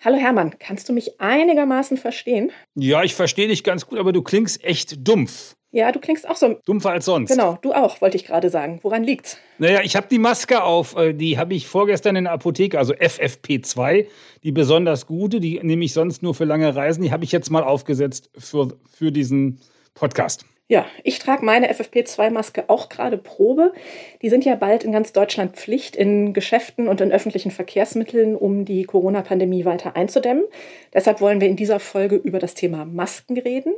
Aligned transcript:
Hallo 0.00 0.16
Hermann, 0.16 0.54
kannst 0.60 0.88
du 0.88 0.92
mich 0.92 1.20
einigermaßen 1.20 1.96
verstehen? 1.96 2.52
Ja, 2.76 3.02
ich 3.02 3.14
verstehe 3.16 3.48
dich 3.48 3.64
ganz 3.64 3.84
gut, 3.86 3.98
aber 3.98 4.12
du 4.12 4.22
klingst 4.22 4.62
echt 4.62 5.06
dumpf. 5.06 5.56
Ja, 5.72 5.90
du 5.92 5.98
klingst 5.98 6.26
auch 6.28 6.36
so. 6.36 6.58
Dumpfer 6.64 6.90
als 6.92 7.04
sonst. 7.04 7.30
Genau, 7.30 7.58
du 7.60 7.72
auch, 7.72 8.00
wollte 8.00 8.16
ich 8.16 8.24
gerade 8.24 8.48
sagen. 8.48 8.78
Woran 8.82 9.02
liegt's? 9.02 9.36
Naja, 9.58 9.80
ich 9.82 9.96
habe 9.96 10.06
die 10.08 10.18
Maske 10.20 10.62
auf. 10.62 10.96
äh, 10.96 11.12
Die 11.14 11.36
habe 11.36 11.52
ich 11.54 11.66
vorgestern 11.66 12.14
in 12.16 12.24
der 12.24 12.32
Apotheke, 12.32 12.78
also 12.78 12.94
FFP2, 12.94 14.06
die 14.44 14.52
besonders 14.52 15.04
gute, 15.06 15.40
die 15.40 15.58
nehme 15.62 15.84
ich 15.84 15.92
sonst 15.92 16.22
nur 16.22 16.34
für 16.34 16.44
lange 16.44 16.74
Reisen. 16.74 17.02
Die 17.02 17.10
habe 17.12 17.24
ich 17.24 17.32
jetzt 17.32 17.50
mal 17.50 17.64
aufgesetzt 17.64 18.30
für, 18.38 18.78
für 18.88 19.10
diesen 19.12 19.60
Podcast. 19.94 20.46
Ja, 20.70 20.84
ich 21.02 21.18
trage 21.18 21.46
meine 21.46 21.72
FFP2-Maske 21.72 22.64
auch 22.68 22.90
gerade 22.90 23.16
Probe. 23.16 23.72
Die 24.20 24.28
sind 24.28 24.44
ja 24.44 24.54
bald 24.54 24.84
in 24.84 24.92
ganz 24.92 25.14
Deutschland 25.14 25.56
Pflicht 25.56 25.96
in 25.96 26.34
Geschäften 26.34 26.88
und 26.88 27.00
in 27.00 27.10
öffentlichen 27.10 27.50
Verkehrsmitteln, 27.50 28.36
um 28.36 28.66
die 28.66 28.84
Corona-Pandemie 28.84 29.64
weiter 29.64 29.96
einzudämmen. 29.96 30.44
Deshalb 30.92 31.22
wollen 31.22 31.40
wir 31.40 31.48
in 31.48 31.56
dieser 31.56 31.80
Folge 31.80 32.16
über 32.16 32.38
das 32.38 32.52
Thema 32.52 32.84
Masken 32.84 33.38
reden. 33.38 33.72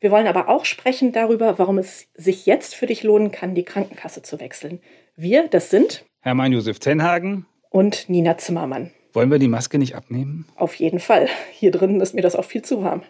Wir 0.00 0.10
wollen 0.10 0.26
aber 0.26 0.48
auch 0.48 0.64
sprechen 0.64 1.12
darüber, 1.12 1.60
warum 1.60 1.78
es 1.78 2.08
sich 2.14 2.46
jetzt 2.46 2.74
für 2.74 2.86
dich 2.86 3.04
lohnen 3.04 3.30
kann, 3.30 3.54
die 3.54 3.64
Krankenkasse 3.64 4.22
zu 4.22 4.40
wechseln. 4.40 4.80
Wir, 5.14 5.46
das 5.46 5.70
sind 5.70 6.04
Hermann 6.20 6.52
Josef 6.52 6.80
Tenhagen, 6.80 7.46
und 7.70 8.08
Nina 8.08 8.36
Zimmermann. 8.38 8.90
wollen 9.12 9.30
wir 9.30 9.38
die 9.38 9.48
Maske 9.48 9.78
nicht 9.78 9.94
abnehmen? 9.94 10.46
Auf 10.56 10.74
jeden 10.74 10.98
Fall. 10.98 11.28
Hier 11.52 11.70
drinnen 11.70 12.00
ist 12.00 12.14
mir 12.14 12.22
das 12.22 12.34
auch 12.34 12.44
viel 12.44 12.62
zu 12.62 12.82
warm. 12.82 13.02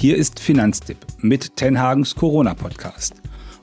Hier 0.00 0.16
ist 0.16 0.38
Finanztipp 0.38 0.98
mit 1.18 1.56
Tenhagens 1.56 2.14
Corona-Podcast. 2.14 3.14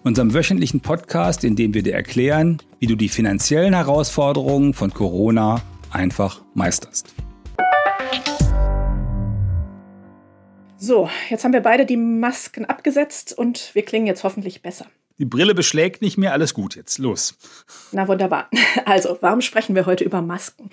Unserem 0.03 0.33
wöchentlichen 0.33 0.81
Podcast, 0.81 1.45
in 1.45 1.55
dem 1.55 1.73
wir 1.73 1.81
dir 1.81 1.93
erklären, 1.93 2.61
wie 2.77 2.87
du 2.87 2.97
die 2.97 3.07
finanziellen 3.07 3.73
Herausforderungen 3.73 4.73
von 4.73 4.93
Corona 4.93 5.61
einfach 5.91 6.41
meisterst. 6.53 7.15
So, 10.75 11.09
jetzt 11.29 11.45
haben 11.45 11.53
wir 11.53 11.61
beide 11.61 11.85
die 11.85 11.95
Masken 11.95 12.65
abgesetzt 12.65 13.31
und 13.37 13.73
wir 13.73 13.85
klingen 13.85 14.05
jetzt 14.05 14.25
hoffentlich 14.25 14.61
besser. 14.61 14.87
Die 15.17 15.23
Brille 15.23 15.55
beschlägt 15.55 16.01
nicht 16.01 16.17
mehr, 16.17 16.33
alles 16.33 16.53
gut 16.53 16.75
jetzt. 16.75 16.97
Los. 16.97 17.37
Na 17.93 18.09
wunderbar. 18.09 18.49
Also, 18.83 19.17
warum 19.21 19.39
sprechen 19.39 19.73
wir 19.73 19.85
heute 19.85 20.03
über 20.03 20.21
Masken? 20.21 20.69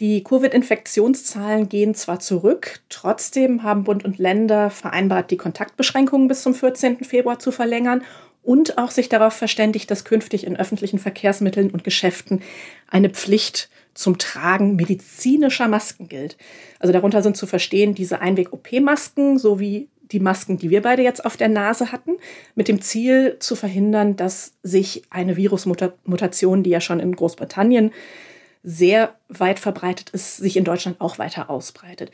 Die 0.00 0.24
Covid-Infektionszahlen 0.24 1.68
gehen 1.68 1.94
zwar 1.94 2.18
zurück, 2.18 2.80
trotzdem 2.88 3.62
haben 3.62 3.84
Bund 3.84 4.04
und 4.04 4.18
Länder 4.18 4.70
vereinbart, 4.70 5.30
die 5.30 5.36
Kontaktbeschränkungen 5.36 6.26
bis 6.26 6.42
zum 6.42 6.52
14. 6.52 7.04
Februar 7.04 7.38
zu 7.38 7.52
verlängern 7.52 8.02
und 8.42 8.76
auch 8.76 8.90
sich 8.90 9.08
darauf 9.08 9.34
verständigt, 9.34 9.88
dass 9.92 10.04
künftig 10.04 10.44
in 10.44 10.56
öffentlichen 10.56 10.98
Verkehrsmitteln 10.98 11.70
und 11.70 11.84
Geschäften 11.84 12.42
eine 12.88 13.08
Pflicht 13.08 13.70
zum 13.94 14.18
Tragen 14.18 14.74
medizinischer 14.74 15.68
Masken 15.68 16.08
gilt. 16.08 16.36
Also 16.80 16.92
darunter 16.92 17.22
sind 17.22 17.36
zu 17.36 17.46
verstehen 17.46 17.94
diese 17.94 18.20
Einweg-OP-Masken 18.20 19.38
sowie 19.38 19.88
die 20.10 20.18
Masken, 20.18 20.58
die 20.58 20.70
wir 20.70 20.82
beide 20.82 21.02
jetzt 21.02 21.24
auf 21.24 21.36
der 21.36 21.48
Nase 21.48 21.92
hatten, 21.92 22.16
mit 22.56 22.66
dem 22.66 22.82
Ziel 22.82 23.36
zu 23.38 23.54
verhindern, 23.54 24.16
dass 24.16 24.54
sich 24.64 25.02
eine 25.10 25.36
Virusmutation, 25.36 26.64
die 26.64 26.70
ja 26.70 26.80
schon 26.80 26.98
in 26.98 27.14
Großbritannien 27.14 27.92
sehr 28.64 29.14
weit 29.28 29.60
verbreitet 29.60 30.10
ist, 30.10 30.38
sich 30.38 30.56
in 30.56 30.64
Deutschland 30.64 31.00
auch 31.00 31.18
weiter 31.18 31.50
ausbreitet. 31.50 32.10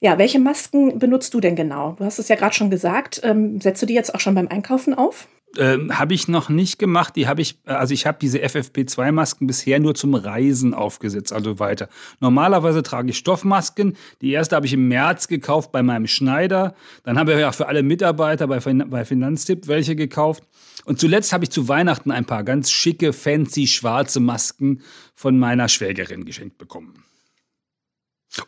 Ja, 0.00 0.18
welche 0.18 0.40
Masken 0.40 0.98
benutzt 0.98 1.32
du 1.32 1.40
denn 1.40 1.54
genau? 1.54 1.92
Du 1.92 2.04
hast 2.04 2.18
es 2.18 2.26
ja 2.26 2.34
gerade 2.34 2.54
schon 2.54 2.70
gesagt. 2.70 3.20
Ähm, 3.22 3.60
setzt 3.60 3.80
du 3.82 3.86
die 3.86 3.94
jetzt 3.94 4.14
auch 4.14 4.20
schon 4.20 4.34
beim 4.34 4.48
Einkaufen 4.48 4.94
auf? 4.94 5.28
Ähm, 5.58 5.98
habe 5.98 6.14
ich 6.14 6.28
noch 6.28 6.48
nicht 6.48 6.78
gemacht. 6.78 7.14
Die 7.14 7.28
habe 7.28 7.42
ich, 7.42 7.58
also 7.66 7.92
ich 7.92 8.06
habe 8.06 8.18
diese 8.20 8.38
FFP2-Masken 8.38 9.46
bisher 9.46 9.80
nur 9.80 9.94
zum 9.94 10.14
Reisen 10.14 10.72
aufgesetzt, 10.72 11.32
also 11.32 11.58
weiter. 11.58 11.88
Normalerweise 12.20 12.82
trage 12.82 13.10
ich 13.10 13.18
Stoffmasken. 13.18 13.96
Die 14.22 14.32
erste 14.32 14.56
habe 14.56 14.64
ich 14.64 14.72
im 14.72 14.88
März 14.88 15.28
gekauft 15.28 15.70
bei 15.70 15.82
meinem 15.82 16.06
Schneider. 16.06 16.74
Dann 17.04 17.18
habe 17.18 17.34
ich 17.34 17.40
ja 17.40 17.52
für 17.52 17.68
alle 17.68 17.82
Mitarbeiter 17.82 18.46
bei, 18.46 18.60
Fin 18.60 18.88
bei 18.88 19.04
Finanztipp 19.04 19.68
welche 19.68 19.94
gekauft. 19.94 20.42
Und 20.84 20.98
zuletzt 20.98 21.32
habe 21.32 21.44
ich 21.44 21.50
zu 21.50 21.68
Weihnachten 21.68 22.10
ein 22.10 22.24
paar 22.24 22.44
ganz 22.44 22.70
schicke, 22.70 23.12
fancy, 23.12 23.66
schwarze 23.66 24.20
Masken 24.20 24.80
von 25.14 25.38
meiner 25.38 25.68
Schwägerin 25.68 26.24
geschenkt 26.24 26.56
bekommen. 26.56 27.04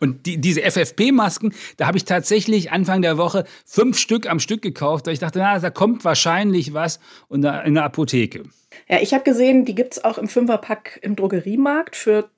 Und 0.00 0.26
die, 0.26 0.38
diese 0.38 0.62
FFP-Masken, 0.62 1.54
da 1.76 1.86
habe 1.86 1.98
ich 1.98 2.04
tatsächlich 2.04 2.72
Anfang 2.72 3.02
der 3.02 3.18
Woche 3.18 3.44
fünf 3.66 3.98
Stück 3.98 4.28
am 4.28 4.40
Stück 4.40 4.62
gekauft, 4.62 5.06
weil 5.06 5.14
ich 5.14 5.20
dachte, 5.20 5.38
na, 5.38 5.58
da 5.58 5.70
kommt 5.70 6.04
wahrscheinlich 6.04 6.72
was 6.72 7.00
und 7.28 7.42
da 7.42 7.60
in 7.60 7.74
der 7.74 7.84
Apotheke. 7.84 8.44
Ja, 8.88 8.98
ich 9.00 9.14
habe 9.14 9.24
gesehen, 9.24 9.64
die 9.64 9.74
gibt 9.74 9.94
es 9.94 10.04
auch 10.04 10.18
im 10.18 10.28
Fünferpack 10.28 10.98
im 11.02 11.16
Drogeriemarkt 11.16 11.96
für 11.96 12.28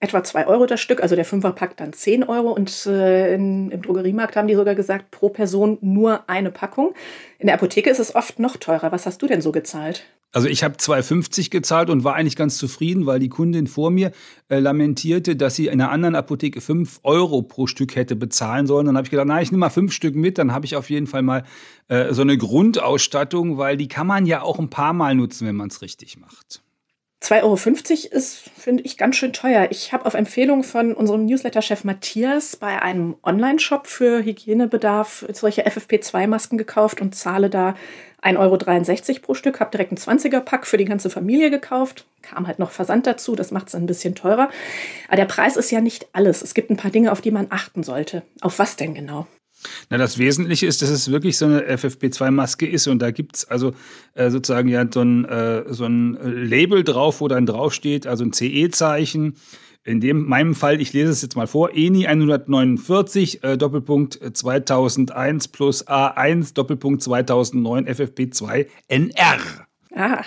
etwa 0.00 0.22
2 0.22 0.46
Euro 0.46 0.66
das 0.66 0.80
Stück, 0.80 1.02
also 1.02 1.16
der 1.16 1.24
Fünferpack 1.24 1.76
dann 1.76 1.92
10 1.92 2.24
Euro 2.24 2.52
und 2.52 2.86
äh, 2.86 3.34
in, 3.34 3.70
im 3.70 3.82
Drogeriemarkt 3.82 4.36
haben 4.36 4.48
die 4.48 4.54
sogar 4.54 4.74
gesagt, 4.74 5.10
pro 5.10 5.28
Person 5.28 5.78
nur 5.80 6.28
eine 6.28 6.50
Packung. 6.50 6.94
In 7.38 7.46
der 7.46 7.54
Apotheke 7.54 7.90
ist 7.90 7.98
es 7.98 8.14
oft 8.14 8.38
noch 8.38 8.56
teurer. 8.56 8.92
Was 8.92 9.06
hast 9.06 9.20
du 9.22 9.26
denn 9.26 9.40
so 9.40 9.52
gezahlt? 9.52 10.04
Also 10.32 10.46
ich 10.46 10.62
habe 10.62 10.76
2,50 10.76 11.50
gezahlt 11.50 11.88
und 11.88 12.04
war 12.04 12.14
eigentlich 12.14 12.36
ganz 12.36 12.58
zufrieden, 12.58 13.06
weil 13.06 13.18
die 13.18 13.30
Kundin 13.30 13.66
vor 13.66 13.90
mir 13.90 14.12
äh, 14.48 14.58
lamentierte, 14.58 15.36
dass 15.36 15.56
sie 15.56 15.66
in 15.66 15.80
einer 15.80 15.90
anderen 15.90 16.14
Apotheke 16.14 16.60
5 16.60 17.00
Euro 17.02 17.40
pro 17.42 17.66
Stück 17.66 17.96
hätte 17.96 18.14
bezahlen 18.14 18.66
sollen. 18.66 18.86
Dann 18.86 18.96
habe 18.96 19.06
ich 19.06 19.10
gedacht, 19.10 19.26
na, 19.26 19.40
ich 19.40 19.50
nehme 19.50 19.60
mal 19.60 19.70
fünf 19.70 19.92
Stück 19.92 20.14
mit, 20.14 20.36
dann 20.36 20.52
habe 20.52 20.66
ich 20.66 20.76
auf 20.76 20.90
jeden 20.90 21.06
Fall 21.06 21.22
mal 21.22 21.44
äh, 21.88 22.12
so 22.12 22.22
eine 22.22 22.36
Grundausstattung, 22.36 23.56
weil 23.56 23.78
die 23.78 23.88
kann 23.88 24.06
man 24.06 24.26
ja 24.26 24.42
auch 24.42 24.58
ein 24.58 24.68
paar 24.68 24.92
Mal 24.92 25.14
nutzen, 25.14 25.46
wenn 25.46 25.56
man 25.56 25.68
es 25.68 25.80
richtig 25.80 26.18
macht. 26.18 26.62
2,50 27.22 27.42
Euro 27.42 28.16
ist, 28.16 28.50
finde 28.56 28.84
ich, 28.84 28.96
ganz 28.96 29.16
schön 29.16 29.32
teuer. 29.32 29.68
Ich 29.70 29.92
habe 29.92 30.06
auf 30.06 30.14
Empfehlung 30.14 30.62
von 30.62 30.94
unserem 30.94 31.26
Newsletter-Chef 31.26 31.82
Matthias 31.82 32.54
bei 32.56 32.80
einem 32.80 33.16
Online-Shop 33.24 33.88
für 33.88 34.24
Hygienebedarf 34.24 35.26
solche 35.32 35.66
FFP2-Masken 35.66 36.58
gekauft 36.58 37.00
und 37.00 37.16
zahle 37.16 37.50
da 37.50 37.74
1,63 38.22 39.08
Euro 39.08 39.20
pro 39.22 39.34
Stück. 39.34 39.58
Habe 39.58 39.72
direkt 39.72 39.90
einen 39.90 40.18
20er-Pack 40.18 40.66
für 40.66 40.76
die 40.76 40.84
ganze 40.84 41.10
Familie 41.10 41.50
gekauft. 41.50 42.06
Kam 42.22 42.46
halt 42.46 42.60
noch 42.60 42.70
Versand 42.70 43.06
dazu, 43.06 43.34
das 43.34 43.50
macht 43.50 43.68
es 43.68 43.74
ein 43.74 43.86
bisschen 43.86 44.14
teurer. 44.14 44.48
Aber 45.08 45.16
der 45.16 45.24
Preis 45.24 45.56
ist 45.56 45.72
ja 45.72 45.80
nicht 45.80 46.06
alles. 46.12 46.42
Es 46.42 46.54
gibt 46.54 46.70
ein 46.70 46.76
paar 46.76 46.92
Dinge, 46.92 47.10
auf 47.10 47.20
die 47.20 47.32
man 47.32 47.48
achten 47.50 47.82
sollte. 47.82 48.22
Auf 48.40 48.60
was 48.60 48.76
denn 48.76 48.94
genau? 48.94 49.26
Na, 49.90 49.98
das 49.98 50.18
Wesentliche 50.18 50.66
ist, 50.66 50.82
dass 50.82 50.90
es 50.90 51.10
wirklich 51.10 51.36
so 51.36 51.46
eine 51.46 51.62
FFP2-Maske 51.62 52.66
ist 52.66 52.86
und 52.86 53.00
da 53.00 53.10
gibt 53.10 53.36
es 53.36 53.44
also 53.44 53.72
äh, 54.14 54.30
sozusagen 54.30 54.68
ja 54.68 54.86
so 54.92 55.02
ein, 55.02 55.24
äh, 55.24 55.64
so 55.68 55.86
ein 55.86 56.18
Label 56.22 56.84
drauf, 56.84 57.20
wo 57.20 57.28
dann 57.28 57.46
draufsteht, 57.46 58.06
also 58.06 58.24
ein 58.24 58.32
CE-Zeichen. 58.32 59.36
In 59.84 60.00
dem, 60.00 60.26
meinem 60.26 60.54
Fall, 60.54 60.82
ich 60.82 60.92
lese 60.92 61.10
es 61.12 61.22
jetzt 61.22 61.34
mal 61.34 61.46
vor, 61.46 61.70
ENI 61.74 62.06
149, 62.06 63.42
äh, 63.42 63.56
Doppelpunkt 63.56 64.20
2001 64.36 65.48
plus 65.48 65.86
A1, 65.86 66.52
Doppelpunkt 66.52 67.02
2009, 67.02 67.88
FFP2, 67.88 68.66
NR. 68.88 69.38
Ah, 69.94 70.24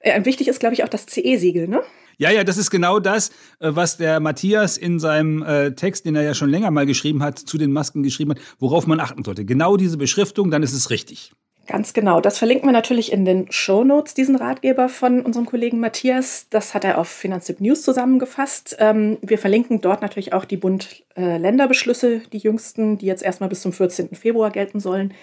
äh, 0.00 0.24
wichtig 0.24 0.48
ist, 0.48 0.58
glaube 0.58 0.74
ich, 0.74 0.82
auch 0.82 0.88
das 0.88 1.06
CE-Siegel, 1.06 1.68
ne? 1.68 1.82
Ja, 2.18 2.30
ja, 2.30 2.44
das 2.44 2.58
ist 2.58 2.70
genau 2.70 2.98
das, 2.98 3.30
äh, 3.58 3.70
was 3.70 3.96
der 3.96 4.20
Matthias 4.20 4.76
in 4.76 4.98
seinem 5.00 5.42
äh, 5.42 5.72
Text, 5.72 6.06
den 6.06 6.16
er 6.16 6.22
ja 6.22 6.34
schon 6.34 6.50
länger 6.50 6.70
mal 6.70 6.86
geschrieben 6.86 7.22
hat, 7.22 7.38
zu 7.38 7.58
den 7.58 7.72
Masken 7.72 8.02
geschrieben 8.02 8.32
hat, 8.32 8.38
worauf 8.58 8.86
man 8.86 9.00
achten 9.00 9.24
sollte. 9.24 9.44
Genau 9.44 9.76
diese 9.76 9.96
Beschriftung, 9.96 10.50
dann 10.50 10.62
ist 10.62 10.72
es 10.72 10.90
richtig. 10.90 11.32
Ganz 11.68 11.92
genau. 11.92 12.20
Das 12.20 12.38
verlinken 12.38 12.68
wir 12.68 12.72
natürlich 12.72 13.12
in 13.12 13.24
den 13.24 13.50
Show 13.52 13.84
Notes, 13.84 14.14
diesen 14.14 14.34
Ratgeber 14.34 14.88
von 14.88 15.20
unserem 15.22 15.46
Kollegen 15.46 15.78
Matthias. 15.78 16.48
Das 16.50 16.74
hat 16.74 16.84
er 16.84 16.98
auf 16.98 17.08
Finanztipp 17.08 17.60
News 17.60 17.82
zusammengefasst. 17.82 18.76
Ähm, 18.80 19.18
wir 19.22 19.38
verlinken 19.38 19.80
dort 19.80 20.02
natürlich 20.02 20.32
auch 20.32 20.44
die 20.44 20.56
Bund-Länder-Beschlüsse, 20.56 22.22
die 22.32 22.38
jüngsten, 22.38 22.98
die 22.98 23.06
jetzt 23.06 23.22
erstmal 23.22 23.48
bis 23.48 23.62
zum 23.62 23.72
14. 23.72 24.16
Februar 24.16 24.50
gelten 24.50 24.80
sollen. 24.80 25.14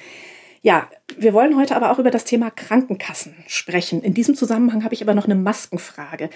Ja, 0.61 0.89
wir 1.17 1.33
wollen 1.33 1.57
heute 1.57 1.75
aber 1.75 1.91
auch 1.91 1.99
über 1.99 2.11
das 2.11 2.25
Thema 2.25 2.49
Krankenkassen 2.49 3.33
sprechen. 3.47 4.01
In 4.01 4.13
diesem 4.13 4.35
Zusammenhang 4.35 4.83
habe 4.83 4.93
ich 4.93 5.01
aber 5.01 5.13
noch 5.13 5.25
eine 5.25 5.35
Maskenfrage. 5.35 6.29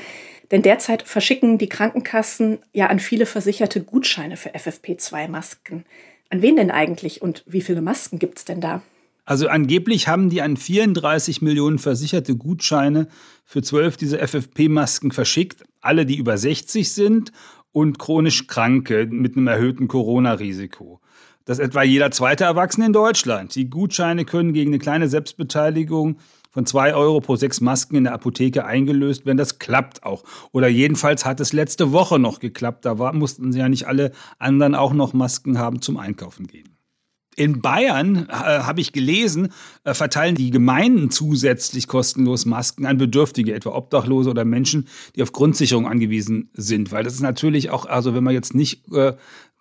Denn 0.51 0.61
derzeit 0.61 1.03
verschicken 1.03 1.57
die 1.57 1.67
Krankenkassen 1.67 2.59
ja 2.71 2.87
an 2.87 2.99
viele 2.99 3.25
Versicherte 3.25 3.83
Gutscheine 3.83 4.37
für 4.37 4.55
FFP2-Masken. 4.55 5.85
An 6.29 6.41
wen 6.41 6.55
denn 6.55 6.71
eigentlich 6.71 7.21
und 7.21 7.43
wie 7.45 7.61
viele 7.61 7.81
Masken 7.81 8.17
gibt 8.17 8.37
es 8.39 8.45
denn 8.45 8.61
da? 8.61 8.81
Also 9.25 9.47
angeblich 9.47 10.07
haben 10.07 10.29
die 10.29 10.41
an 10.41 10.57
34 10.57 11.41
Millionen 11.41 11.79
versicherte 11.79 12.35
Gutscheine 12.35 13.07
für 13.45 13.61
zwölf 13.61 13.95
dieser 13.97 14.25
FFP-Masken 14.25 15.11
verschickt. 15.11 15.63
Alle, 15.81 16.05
die 16.05 16.17
über 16.17 16.37
60 16.37 16.91
sind 16.91 17.31
und 17.71 17.99
chronisch 17.99 18.47
Kranke 18.47 19.07
mit 19.09 19.37
einem 19.37 19.47
erhöhten 19.47 19.87
Corona-Risiko. 19.87 20.99
Das 21.45 21.59
ist 21.59 21.65
etwa 21.65 21.83
jeder 21.83 22.11
zweite 22.11 22.45
Erwachsene 22.45 22.85
in 22.85 22.93
Deutschland. 22.93 23.55
Die 23.55 23.69
Gutscheine 23.69 24.23
können 24.23 24.53
gegen 24.53 24.71
eine 24.71 24.79
kleine 24.79 25.09
Selbstbeteiligung 25.09 26.17
von 26.51 26.65
2 26.65 26.93
Euro 26.93 27.19
pro 27.19 27.35
sechs 27.35 27.59
Masken 27.59 27.95
in 27.95 28.03
der 28.05 28.13
Apotheke 28.13 28.65
eingelöst 28.65 29.25
werden. 29.25 29.37
Das 29.37 29.59
klappt 29.59 30.03
auch. 30.03 30.23
Oder 30.51 30.67
jedenfalls 30.67 31.25
hat 31.25 31.39
es 31.39 31.51
letzte 31.51 31.91
Woche 31.91 32.19
noch 32.19 32.39
geklappt. 32.39 32.85
Da 32.85 32.99
war, 32.99 33.11
mussten 33.13 33.51
sie 33.51 33.59
ja 33.59 33.67
nicht 33.67 33.87
alle 33.87 34.11
anderen 34.39 34.75
auch 34.75 34.93
noch 34.93 35.13
Masken 35.13 35.57
haben 35.57 35.81
zum 35.81 35.97
Einkaufen 35.97 36.47
gehen. 36.47 36.69
In 37.35 37.61
Bayern, 37.61 38.27
äh, 38.29 38.33
habe 38.33 38.79
ich 38.79 38.93
gelesen, 38.93 39.49
äh, 39.83 39.95
verteilen 39.95 40.35
die 40.35 40.51
Gemeinden 40.51 41.09
zusätzlich 41.09 41.87
kostenlos 41.87 42.45
Masken 42.45 42.85
an 42.85 42.99
Bedürftige, 42.99 43.55
etwa 43.55 43.71
Obdachlose 43.71 44.29
oder 44.29 44.45
Menschen, 44.45 44.87
die 45.15 45.23
auf 45.23 45.31
Grundsicherung 45.31 45.87
angewiesen 45.87 46.51
sind. 46.53 46.91
Weil 46.91 47.03
das 47.03 47.15
ist 47.15 47.21
natürlich 47.21 47.71
auch, 47.71 47.87
also 47.87 48.13
wenn 48.13 48.23
man 48.23 48.35
jetzt 48.35 48.53
nicht 48.53 48.87
äh, 48.93 49.13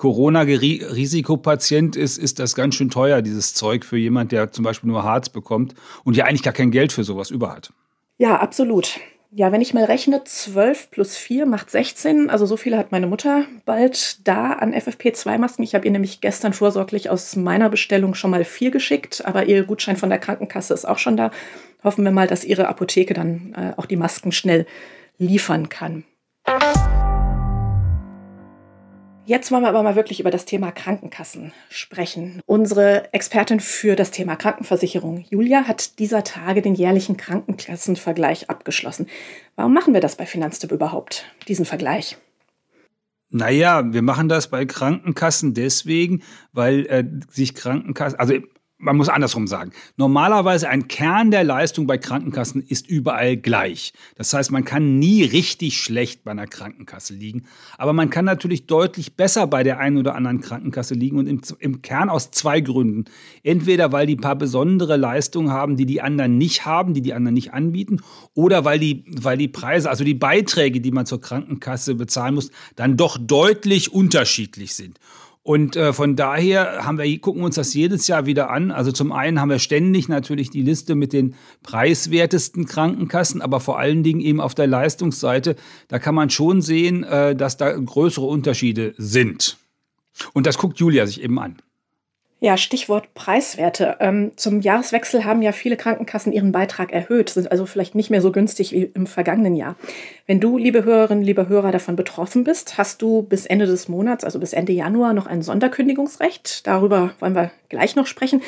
Corona-Risikopatient 0.02 1.94
ist, 1.94 2.19
ist 2.19 2.40
das 2.40 2.56
ganz 2.56 2.75
schön 2.75 2.90
teuer, 2.90 3.22
dieses 3.22 3.54
Zeug 3.54 3.84
für 3.84 3.96
jemand, 3.96 4.32
der 4.32 4.50
zum 4.50 4.64
Beispiel 4.64 4.90
nur 4.90 5.04
Harz 5.04 5.28
bekommt 5.28 5.76
und 6.02 6.16
ja 6.16 6.25
eigentlich 6.25 6.43
gar 6.43 6.52
kein 6.52 6.72
Geld 6.72 6.90
für 6.90 7.04
sowas 7.04 7.31
über 7.31 7.52
hat. 7.52 7.72
Ja, 8.19 8.40
absolut. 8.40 8.99
Ja, 9.31 9.52
wenn 9.52 9.60
ich 9.60 9.75
mal 9.75 9.84
rechne, 9.84 10.25
12 10.25 10.90
plus 10.90 11.16
4 11.16 11.46
macht 11.46 11.70
16. 11.70 12.31
Also 12.31 12.46
so 12.46 12.56
viele 12.56 12.78
hat 12.78 12.90
meine 12.90 13.06
Mutter 13.06 13.44
bald 13.64 14.26
da 14.26 14.54
an 14.54 14.75
FFP2-Masken. 14.75 15.62
Ich 15.62 15.76
habe 15.76 15.84
ihr 15.84 15.93
nämlich 15.93 16.20
gestern 16.20 16.52
vorsorglich 16.52 17.08
aus 17.08 17.37
meiner 17.37 17.70
Bestellung 17.70 18.16
schon 18.16 18.32
mal 18.32 18.44
vier 18.44 18.72
geschickt, 18.72 19.25
aber 19.25 19.46
ihr 19.46 19.62
Gutschein 19.62 19.96
von 19.96 20.10
der 20.10 20.19
Krankenkasse 20.19 20.75
ist 20.75 20.84
auch 20.84 20.98
schon 20.98 21.16
da. 21.16 21.31
Hoffen 21.84 22.05
wir 22.05 22.10
mal, 22.10 22.26
dass 22.26 22.43
ihre 22.43 22.66
Apotheke 22.66 23.14
dann 23.14 23.55
äh, 23.56 23.75
auch 23.76 23.87
die 23.87 23.94
Masken 23.94 24.32
schnell 24.32 24.66
liefern 25.19 25.69
kann. 25.69 26.02
Jetzt 29.24 29.52
wollen 29.52 29.62
wir 29.62 29.69
aber 29.69 29.84
mal 29.84 29.94
wirklich 29.94 30.19
über 30.19 30.32
das 30.32 30.46
Thema 30.46 30.72
Krankenkassen 30.72 31.52
sprechen. 31.70 32.40
Unsere 32.44 33.14
Expertin 33.14 33.60
für 33.60 33.94
das 33.94 34.10
Thema 34.10 34.34
Krankenversicherung, 34.34 35.24
Julia, 35.30 35.69
hat 35.69 36.00
dieser 36.00 36.24
Tage 36.24 36.60
den 36.60 36.74
jährlichen 36.74 37.16
Krankenkassenvergleich 37.16 38.50
abgeschlossen. 38.50 39.06
Warum 39.54 39.74
machen 39.74 39.94
wir 39.94 40.00
das 40.00 40.16
bei 40.16 40.26
Finanztipp 40.26 40.72
überhaupt, 40.72 41.24
diesen 41.46 41.64
Vergleich? 41.64 42.16
Naja, 43.30 43.92
wir 43.92 44.02
machen 44.02 44.28
das 44.28 44.50
bei 44.50 44.66
Krankenkassen 44.66 45.54
deswegen, 45.54 46.22
weil 46.52 46.86
äh, 46.86 47.04
sich 47.30 47.54
Krankenkassen, 47.54 48.19
also 48.19 48.34
man 48.82 48.96
muss 48.96 49.08
andersrum 49.08 49.46
sagen. 49.46 49.70
Normalerweise 49.96 50.69
ein 50.69 50.88
Kern 50.88 51.31
der 51.31 51.44
Leistung 51.44 51.87
bei 51.87 51.99
Krankenkassen 51.99 52.62
ist 52.62 52.88
überall 52.88 53.37
gleich. 53.37 53.93
Das 54.17 54.34
heißt, 54.34 54.50
man 54.50 54.64
kann 54.64 54.99
nie 54.99 55.23
richtig 55.23 55.81
schlecht 55.81 56.25
bei 56.25 56.32
einer 56.32 56.49
Krankenkasse 56.49 57.14
liegen. 57.14 57.44
Aber 57.79 57.93
man 57.93 58.11
kann 58.11 58.25
natürlich 58.25 58.67
deutlich 58.67 59.17
besser 59.17 59.46
bei 59.46 59.62
der 59.62 59.79
einen 59.79 59.99
oder 59.99 60.17
anderen 60.17 60.40
Krankenkasse 60.40 60.94
liegen 60.94 61.19
und 61.19 61.29
im, 61.29 61.40
im 61.61 61.81
Kern 61.82 62.11
aus 62.11 62.32
zwei 62.32 62.61
Gründen. 62.61 63.05
Entweder 63.44 63.93
weil 63.93 64.06
die 64.06 64.17
paar 64.17 64.37
besondere 64.37 64.96
Leistungen 64.96 65.52
haben, 65.52 65.76
die 65.76 65.87
die 65.87 66.02
anderen 66.02 66.37
nicht 66.37 66.67
haben, 66.67 66.93
die 66.93 67.02
die 67.02 67.14
anderen 67.14 67.34
nicht 67.34 67.55
anbieten, 67.55 68.00
oder 68.34 68.64
weil 68.64 68.81
die, 68.81 69.05
weil 69.06 69.38
die 69.38 69.49
Preise, 69.49 69.90
also 69.90 70.02
die 70.02 70.14
Beiträge, 70.14 70.81
die 70.81 70.90
man 70.90 71.06
zur 71.06 71.20
Krankenkasse 71.20 71.94
bezahlen 71.94 72.34
muss, 72.34 72.50
dann 72.75 72.96
doch 72.96 73.17
deutlich 73.17 73.93
unterschiedlich 73.93 74.75
sind. 74.75 74.99
Und 75.44 75.75
äh, 75.75 75.93
von 75.93 76.15
daher 76.15 76.85
haben 76.85 76.99
wir, 76.99 77.19
gucken 77.19 77.43
wir 77.43 77.47
uns 77.47 77.56
das 77.56 77.75
jedes 77.75 78.06
Jahr 78.06 78.27
wieder 78.27 78.50
an. 78.50 78.71
Also 78.71 78.93
zum 78.93 79.11
einen 79.11 79.41
haben 79.41 79.50
wir 79.50 79.59
ständig 79.59 80.09
natürlich 80.09 80.50
die 80.50 80.62
Liste 80.62 80.94
mit 80.94 81.12
den 81.12 81.35
preiswertesten 81.65 82.65
Krankenkassen, 82.65 83.43
aber 83.43 83.59
vor 83.59 83.79
allen 83.79 84.05
Dingen 84.05 84.21
eben 84.21 84.41
auf 84.41 84.55
der 84.55 84.69
Leistungsseite, 84.69 85.56
da 85.89 85.99
kann 85.99 86.15
man 86.15 86.31
schon 86.31 86.62
sehen, 86.62 87.03
äh, 87.03 87.35
dass 87.35 87.56
da 87.56 87.73
größere 87.73 88.27
Unterschiede 88.27 88.94
sind. 88.99 89.59
Und 90.33 90.47
das 90.47 90.59
guckt 90.59 90.79
Julia 90.79 91.06
sich 91.06 91.23
eben 91.23 91.39
an. 91.41 91.56
Ja, 92.43 92.56
Stichwort 92.56 93.15
Preiswerte. 93.15 93.99
Ähm, 94.00 94.33
zum 94.35 94.62
Jahreswechsel 94.62 95.25
haben 95.25 95.43
ja 95.43 95.53
viele 95.53 95.77
Krankenkassen 95.77 96.33
ihren 96.33 96.50
Beitrag 96.50 96.93
erhöht, 96.93 97.31
sind 97.31 97.53
also 97.53 97.67
vielleicht 97.67 97.94
nicht 97.94 98.11
mehr 98.11 98.21
so 98.21 98.33
günstig 98.33 98.73
wie 98.73 98.83
im 98.83 99.06
vergangenen 99.06 99.55
Jahr. 99.55 99.77
Wenn 100.27 100.41
du, 100.41 100.59
liebe 100.59 100.83
Hörerinnen, 100.83 101.23
liebe 101.23 101.49
Hörer, 101.49 101.71
davon 101.71 101.94
betroffen 101.94 102.43
bist, 102.43 102.79
hast 102.79 103.00
du 103.00 103.23
bis 103.23 103.47
Ende 103.47 103.67
des 103.67 103.89
Monats, 103.89 104.25
also 104.25 104.41
bis 104.41 104.55
Ende 104.55 104.73
Januar, 104.73 105.12
noch 105.12 105.29
ein 105.29 105.41
Sonderkündigungsrecht. 105.41 106.67
Darüber 106.67 107.15
wollen 107.21 107.37
wir 107.37 107.53
gleich 107.69 107.94
noch 107.94 108.09
sprechen. 108.09 108.43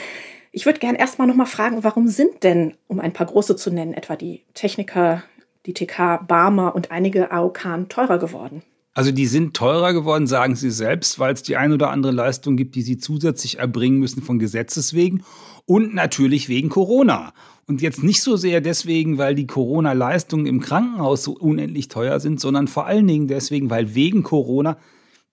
Ich 0.51 0.67
würde 0.67 0.81
gerne 0.81 0.99
erstmal 0.99 1.29
noch 1.29 1.37
mal 1.37 1.47
fragen, 1.47 1.85
warum 1.85 2.09
sind 2.09 2.43
denn, 2.43 2.75
um 2.89 2.99
ein 2.99 3.13
paar 3.13 3.27
große 3.27 3.55
zu 3.55 3.71
nennen, 3.71 3.95
etwa 3.95 4.17
die 4.17 4.43
Techniker, 4.55 5.23
die 5.67 5.73
TK, 5.73 6.27
Barmer 6.27 6.75
und 6.75 6.91
einige 6.91 7.31
AOK 7.31 7.89
teurer 7.89 8.19
geworden? 8.19 8.65
Also 8.95 9.11
die 9.11 9.27
sind 9.27 9.55
teurer 9.55 9.93
geworden, 9.93 10.29
sagen 10.29 10.55
sie 10.55 10.71
selbst, 10.71 11.19
weil 11.19 11.35
es 11.35 11.43
die 11.43 11.57
ein 11.57 11.73
oder 11.73 11.91
andere 11.91 12.13
Leistung 12.13 12.57
gibt, 12.57 12.77
die 12.77 12.83
sie 12.83 12.97
zusätzlich 12.97 13.59
erbringen 13.59 13.99
müssen 13.99 14.23
von 14.23 14.39
Gesetzes 14.39 14.95
wegen 14.95 15.25
und 15.67 15.95
natürlich 15.95 16.49
wegen 16.49 16.69
Corona. 16.69 17.33
Und 17.67 17.83
jetzt 17.83 18.05
nicht 18.05 18.23
so 18.23 18.37
sehr 18.37 18.61
deswegen, 18.61 19.19
weil 19.19 19.35
die 19.35 19.49
Corona-Leistungen 19.49 20.47
im 20.47 20.61
Krankenhaus 20.61 21.25
so 21.25 21.33
unendlich 21.33 21.89
teuer 21.89 22.21
sind, 22.21 22.39
sondern 22.39 22.69
vor 22.69 22.87
allen 22.87 23.07
Dingen 23.07 23.27
deswegen, 23.27 23.69
weil 23.69 23.95
wegen 23.95 24.23
Corona 24.23 24.77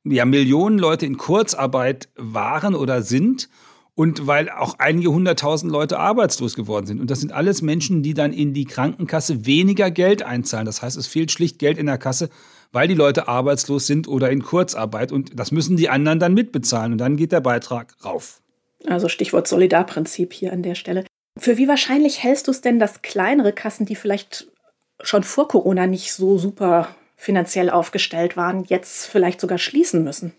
ja 0.04 0.26
Millionen 0.26 0.80
Leute 0.80 1.06
in 1.06 1.18
Kurzarbeit 1.18 2.10
waren 2.16 2.74
oder 2.74 3.04
sind 3.04 3.50
und 3.94 4.26
weil 4.26 4.50
auch 4.50 4.80
einige 4.80 5.12
hunderttausend 5.12 5.72
Leute 5.72 6.00
arbeitslos 6.00 6.56
geworden 6.56 6.88
sind. 6.88 7.00
Und 7.00 7.12
das 7.12 7.20
sind 7.20 7.34
alles 7.34 7.62
Menschen, 7.62 8.02
die 8.02 8.14
dann 8.14 8.34
in 8.34 8.54
die 8.54 8.66
Krankenkasse 8.66 9.46
weniger 9.46 9.92
Geld 9.92 10.24
einzahlen. 10.24 10.66
Das 10.66 10.82
heißt, 10.82 10.98
es 10.98 11.08
fehlt 11.08 11.32
schlicht 11.32 11.60
Geld 11.60 11.78
in 11.78 11.86
der 11.86 11.98
Kasse, 11.98 12.30
weil 12.72 12.88
die 12.88 12.96
Leute 12.96 13.28
arbeitslos 13.28 13.88
sind 13.88 14.08
oder 14.08 14.30
in 14.30 14.44
Kurzarbeit. 14.44 15.12
Und 15.12 15.40
das 15.40 15.52
müssen 15.52 15.78
die 15.78 15.90
anderen 15.90 16.20
dann 16.20 16.34
mitbezahlen. 16.34 16.94
Und 16.94 16.98
dann 16.98 17.18
geht 17.18 17.32
der 17.32 17.42
Beitrag 17.42 17.96
rauf. 18.04 18.42
Also 18.88 19.10
Stichwort 19.10 19.48
Solidarprinzip 19.48 20.34
hier 20.34 20.54
an 20.54 20.64
der 20.64 20.76
Stelle. 20.76 21.06
Für 21.38 21.58
wie 21.58 21.68
wahrscheinlich 21.68 22.24
hältst 22.24 22.48
du 22.48 22.52
es 22.52 22.62
denn, 22.62 22.80
dass 22.80 23.02
kleinere 23.02 23.54
Kassen, 23.54 23.86
die 23.86 23.96
vielleicht 23.96 24.48
schon 25.02 25.24
vor 25.24 25.48
Corona 25.48 25.88
nicht 25.88 26.14
so 26.14 26.38
super 26.38 26.96
finanziell 27.16 27.70
aufgestellt 27.70 28.36
waren, 28.36 28.66
jetzt 28.66 29.06
vielleicht 29.06 29.40
sogar 29.42 29.58
schließen 29.58 30.04
müssen? 30.04 30.34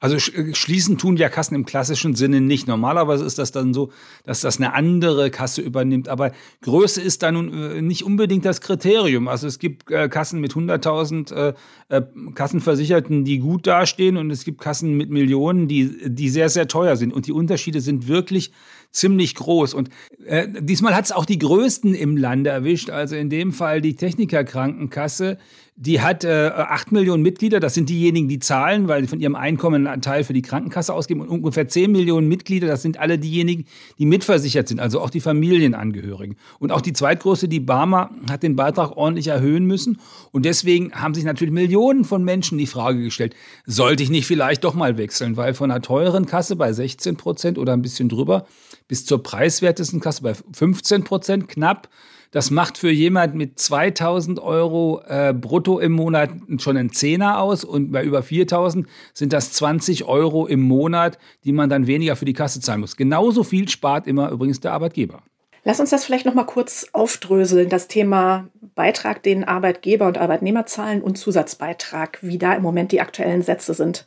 Also 0.00 0.16
äh, 0.16 0.54
schließen 0.54 0.98
tun 0.98 1.16
ja 1.16 1.28
Kassen 1.28 1.54
im 1.54 1.66
klassischen 1.66 2.14
Sinne 2.14 2.40
nicht. 2.40 2.66
Normalerweise 2.66 3.24
ist 3.24 3.38
das 3.38 3.52
dann 3.52 3.74
so, 3.74 3.90
dass 4.24 4.40
das 4.40 4.58
eine 4.58 4.74
andere 4.74 5.30
Kasse 5.30 5.62
übernimmt. 5.62 6.08
Aber 6.08 6.32
Größe 6.62 7.00
ist 7.00 7.22
da 7.22 7.32
nun 7.32 7.52
äh, 7.52 7.82
nicht 7.82 8.04
unbedingt 8.04 8.44
das 8.44 8.60
Kriterium. 8.60 9.28
Also 9.28 9.46
es 9.46 9.58
gibt 9.58 9.90
äh, 9.90 10.08
Kassen 10.08 10.40
mit 10.40 10.52
100.000 10.52 11.34
äh, 11.34 11.54
äh, 11.88 12.02
Kassenversicherten, 12.34 13.24
die 13.24 13.38
gut 13.38 13.66
dastehen 13.66 14.16
und 14.16 14.30
es 14.30 14.44
gibt 14.44 14.60
Kassen 14.60 14.96
mit 14.96 15.10
Millionen, 15.10 15.68
die, 15.68 16.10
die 16.10 16.28
sehr, 16.28 16.48
sehr 16.48 16.68
teuer 16.68 16.96
sind. 16.96 17.12
Und 17.12 17.26
die 17.26 17.32
Unterschiede 17.32 17.80
sind 17.80 18.08
wirklich 18.08 18.52
ziemlich 18.90 19.34
groß. 19.34 19.74
Und 19.74 19.90
äh, 20.24 20.48
diesmal 20.60 20.94
hat 20.94 21.04
es 21.04 21.12
auch 21.12 21.26
die 21.26 21.38
Größten 21.38 21.94
im 21.94 22.16
Lande 22.16 22.50
erwischt. 22.50 22.90
Also 22.90 23.16
in 23.16 23.30
dem 23.30 23.52
Fall 23.52 23.80
die 23.80 23.94
Technikerkrankenkasse 23.94 25.38
die 25.78 26.00
hat 26.00 26.24
äh, 26.24 26.50
8 26.54 26.90
Millionen 26.90 27.22
Mitglieder, 27.22 27.60
das 27.60 27.74
sind 27.74 27.90
diejenigen, 27.90 28.28
die 28.28 28.38
zahlen, 28.38 28.88
weil 28.88 29.02
sie 29.02 29.08
von 29.08 29.20
ihrem 29.20 29.34
Einkommen 29.34 29.86
einen 29.86 30.00
Teil 30.00 30.24
für 30.24 30.32
die 30.32 30.40
Krankenkasse 30.40 30.94
ausgeben. 30.94 31.20
Und 31.20 31.28
ungefähr 31.28 31.68
10 31.68 31.92
Millionen 31.92 32.28
Mitglieder, 32.28 32.66
das 32.66 32.80
sind 32.80 32.98
alle 32.98 33.18
diejenigen, 33.18 33.66
die 33.98 34.06
mitversichert 34.06 34.68
sind, 34.68 34.80
also 34.80 35.02
auch 35.02 35.10
die 35.10 35.20
Familienangehörigen. 35.20 36.36
Und 36.58 36.72
auch 36.72 36.80
die 36.80 36.94
zweitgrößte, 36.94 37.46
die 37.46 37.60
Barmer, 37.60 38.10
hat 38.30 38.42
den 38.42 38.56
Beitrag 38.56 38.96
ordentlich 38.96 39.26
erhöhen 39.26 39.66
müssen. 39.66 40.00
Und 40.32 40.46
deswegen 40.46 40.92
haben 40.92 41.12
sich 41.12 41.24
natürlich 41.24 41.52
Millionen 41.52 42.06
von 42.06 42.24
Menschen 42.24 42.56
die 42.56 42.66
Frage 42.66 43.02
gestellt, 43.02 43.36
sollte 43.66 44.02
ich 44.02 44.08
nicht 44.08 44.26
vielleicht 44.26 44.64
doch 44.64 44.74
mal 44.74 44.96
wechseln? 44.96 45.36
Weil 45.36 45.52
von 45.52 45.70
einer 45.70 45.82
teuren 45.82 46.24
Kasse 46.24 46.56
bei 46.56 46.72
16 46.72 47.18
Prozent 47.18 47.58
oder 47.58 47.74
ein 47.74 47.82
bisschen 47.82 48.08
drüber 48.08 48.46
bis 48.88 49.04
zur 49.04 49.22
preiswertesten 49.22 50.00
Kasse 50.00 50.22
bei 50.22 50.32
15 50.34 51.04
Prozent 51.04 51.48
knapp 51.48 51.90
das 52.30 52.50
macht 52.50 52.78
für 52.78 52.90
jemand 52.90 53.34
mit 53.34 53.58
2000 53.58 54.40
Euro 54.40 55.02
äh, 55.06 55.32
brutto 55.32 55.78
im 55.78 55.92
Monat 55.92 56.30
schon 56.58 56.76
einen 56.76 56.92
Zehner 56.92 57.40
aus 57.40 57.64
und 57.64 57.92
bei 57.92 58.04
über 58.04 58.22
4000 58.22 58.86
sind 59.14 59.32
das 59.32 59.52
20 59.52 60.04
Euro 60.04 60.46
im 60.46 60.60
Monat, 60.60 61.18
die 61.44 61.52
man 61.52 61.70
dann 61.70 61.86
weniger 61.86 62.16
für 62.16 62.24
die 62.24 62.32
Kasse 62.32 62.60
zahlen 62.60 62.80
muss. 62.80 62.96
Genauso 62.96 63.42
viel 63.42 63.68
spart 63.68 64.06
immer 64.06 64.30
übrigens 64.30 64.60
der 64.60 64.72
Arbeitgeber. 64.72 65.22
Lass 65.64 65.80
uns 65.80 65.90
das 65.90 66.04
vielleicht 66.04 66.26
noch 66.26 66.34
mal 66.34 66.44
kurz 66.44 66.86
aufdröseln, 66.92 67.68
das 67.68 67.88
Thema 67.88 68.48
Beitrag, 68.76 69.24
den 69.24 69.42
Arbeitgeber 69.42 70.06
und 70.06 70.16
Arbeitnehmer 70.16 70.64
zahlen 70.66 71.02
und 71.02 71.18
Zusatzbeitrag, 71.18 72.18
wie 72.22 72.38
da 72.38 72.54
im 72.54 72.62
Moment 72.62 72.92
die 72.92 73.00
aktuellen 73.00 73.42
Sätze 73.42 73.74
sind. 73.74 74.06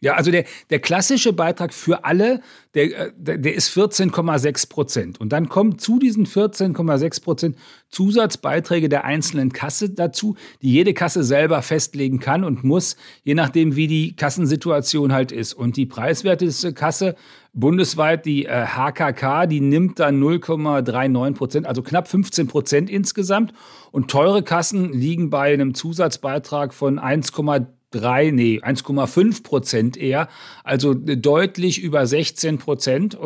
Ja, 0.00 0.14
also 0.14 0.30
der, 0.30 0.44
der 0.70 0.78
klassische 0.78 1.32
Beitrag 1.32 1.74
für 1.74 2.04
alle, 2.04 2.40
der, 2.74 3.08
äh, 3.08 3.12
der, 3.16 3.54
ist 3.54 3.76
14,6 3.76 4.68
Prozent. 4.68 5.20
Und 5.20 5.32
dann 5.32 5.48
kommen 5.48 5.78
zu 5.80 5.98
diesen 5.98 6.24
14,6 6.24 7.22
Prozent 7.22 7.56
Zusatzbeiträge 7.88 8.88
der 8.88 9.04
einzelnen 9.04 9.52
Kasse 9.52 9.90
dazu, 9.90 10.36
die 10.62 10.70
jede 10.70 10.94
Kasse 10.94 11.24
selber 11.24 11.62
festlegen 11.62 12.20
kann 12.20 12.44
und 12.44 12.62
muss, 12.62 12.96
je 13.24 13.34
nachdem, 13.34 13.74
wie 13.74 13.88
die 13.88 14.14
Kassensituation 14.14 15.12
halt 15.12 15.32
ist. 15.32 15.54
Und 15.54 15.76
die 15.76 15.86
preiswerteste 15.86 16.72
Kasse 16.72 17.16
bundesweit, 17.52 18.24
die 18.24 18.46
äh, 18.46 18.66
HKK, 18.66 19.46
die 19.46 19.60
nimmt 19.60 19.98
dann 19.98 20.22
0,39 20.22 21.34
Prozent, 21.34 21.66
also 21.66 21.82
knapp 21.82 22.06
15 22.06 22.46
Prozent 22.46 22.88
insgesamt. 22.88 23.52
Und 23.90 24.12
teure 24.12 24.44
Kassen 24.44 24.92
liegen 24.92 25.28
bei 25.28 25.52
einem 25.52 25.74
Zusatzbeitrag 25.74 26.72
von 26.72 27.00
1,3 27.00 27.66
3, 27.90 28.30
nee, 28.30 28.60
1,5 28.62 29.42
Prozent 29.42 29.96
eher, 29.96 30.28
also 30.64 30.94
deutlich 30.94 31.82
über 31.82 32.06
16 32.06 32.58
Prozent. 32.58 33.16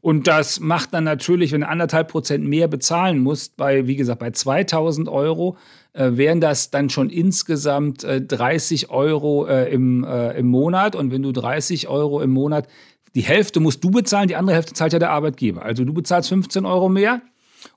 Und 0.00 0.26
das 0.26 0.60
macht 0.60 0.94
dann 0.94 1.04
natürlich, 1.04 1.52
wenn 1.52 1.62
du 1.62 1.68
anderthalb 1.68 2.08
Prozent 2.08 2.44
mehr 2.46 2.68
bezahlen 2.68 3.18
musst, 3.18 3.56
bei, 3.56 3.86
wie 3.86 3.96
gesagt, 3.96 4.20
bei 4.20 4.30
2000 4.30 5.08
Euro, 5.08 5.56
äh, 5.92 6.12
wären 6.12 6.40
das 6.40 6.70
dann 6.70 6.90
schon 6.90 7.10
insgesamt 7.10 8.04
äh, 8.04 8.20
30 8.20 8.90
Euro 8.90 9.46
äh, 9.46 9.72
im, 9.72 10.04
äh, 10.04 10.38
im 10.38 10.46
Monat. 10.46 10.94
Und 10.94 11.10
wenn 11.10 11.22
du 11.22 11.32
30 11.32 11.88
Euro 11.88 12.20
im 12.20 12.30
Monat 12.30 12.68
Die 13.14 13.22
Hälfte 13.22 13.58
musst 13.58 13.82
du 13.82 13.90
bezahlen, 13.90 14.28
die 14.28 14.36
andere 14.36 14.54
Hälfte 14.54 14.74
zahlt 14.74 14.92
ja 14.92 14.98
der 14.98 15.10
Arbeitgeber. 15.10 15.62
Also 15.62 15.84
du 15.84 15.92
bezahlst 15.92 16.28
15 16.28 16.64
Euro 16.66 16.88
mehr 16.88 17.22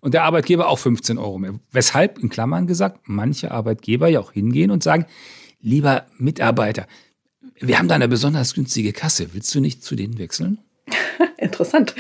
und 0.02 0.14
der 0.14 0.24
Arbeitgeber 0.24 0.68
auch 0.68 0.78
15 0.78 1.18
Euro 1.18 1.40
mehr. 1.40 1.56
Weshalb, 1.72 2.20
in 2.20 2.30
Klammern 2.30 2.68
gesagt, 2.68 3.00
manche 3.06 3.50
Arbeitgeber 3.50 4.08
ja 4.08 4.20
auch 4.20 4.34
hingehen 4.34 4.72
und 4.72 4.84
sagen, 4.84 5.06
lieber 5.62 6.06
Mitarbeiter, 6.18 6.88
wir 7.60 7.78
haben 7.78 7.88
da 7.88 7.96
eine 7.96 8.08
besonders 8.08 8.54
günstige 8.54 8.94
Kasse. 8.94 9.34
Willst 9.34 9.54
du 9.54 9.60
nicht 9.60 9.84
zu 9.84 9.96
denen 9.96 10.18
wechseln? 10.18 10.60
Interessant. 11.38 11.96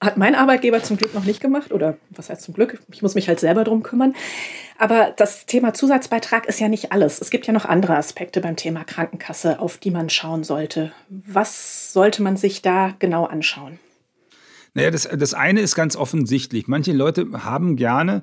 Hat 0.00 0.16
mein 0.16 0.34
Arbeitgeber 0.34 0.82
zum 0.82 0.96
Glück 0.96 1.14
noch 1.14 1.24
nicht 1.24 1.40
gemacht 1.40 1.72
oder 1.72 1.96
was 2.10 2.28
heißt 2.28 2.42
zum 2.42 2.54
Glück? 2.54 2.80
Ich 2.92 3.02
muss 3.02 3.14
mich 3.14 3.28
halt 3.28 3.38
selber 3.38 3.62
drum 3.62 3.84
kümmern. 3.84 4.14
Aber 4.76 5.14
das 5.16 5.46
Thema 5.46 5.74
Zusatzbeitrag 5.74 6.46
ist 6.46 6.58
ja 6.58 6.68
nicht 6.68 6.90
alles. 6.90 7.20
Es 7.20 7.30
gibt 7.30 7.46
ja 7.46 7.52
noch 7.52 7.64
andere 7.64 7.96
Aspekte 7.96 8.40
beim 8.40 8.56
Thema 8.56 8.82
Krankenkasse, 8.82 9.60
auf 9.60 9.78
die 9.78 9.92
man 9.92 10.10
schauen 10.10 10.42
sollte. 10.42 10.92
Was 11.08 11.92
sollte 11.92 12.20
man 12.20 12.36
sich 12.36 12.62
da 12.62 12.94
genau 12.98 13.26
anschauen? 13.26 13.78
Naja, 14.74 14.90
das, 14.90 15.08
das 15.08 15.34
eine 15.34 15.60
ist 15.60 15.74
ganz 15.74 15.96
offensichtlich. 15.96 16.66
Manche 16.66 16.92
Leute 16.92 17.26
haben 17.44 17.76
gerne 17.76 18.22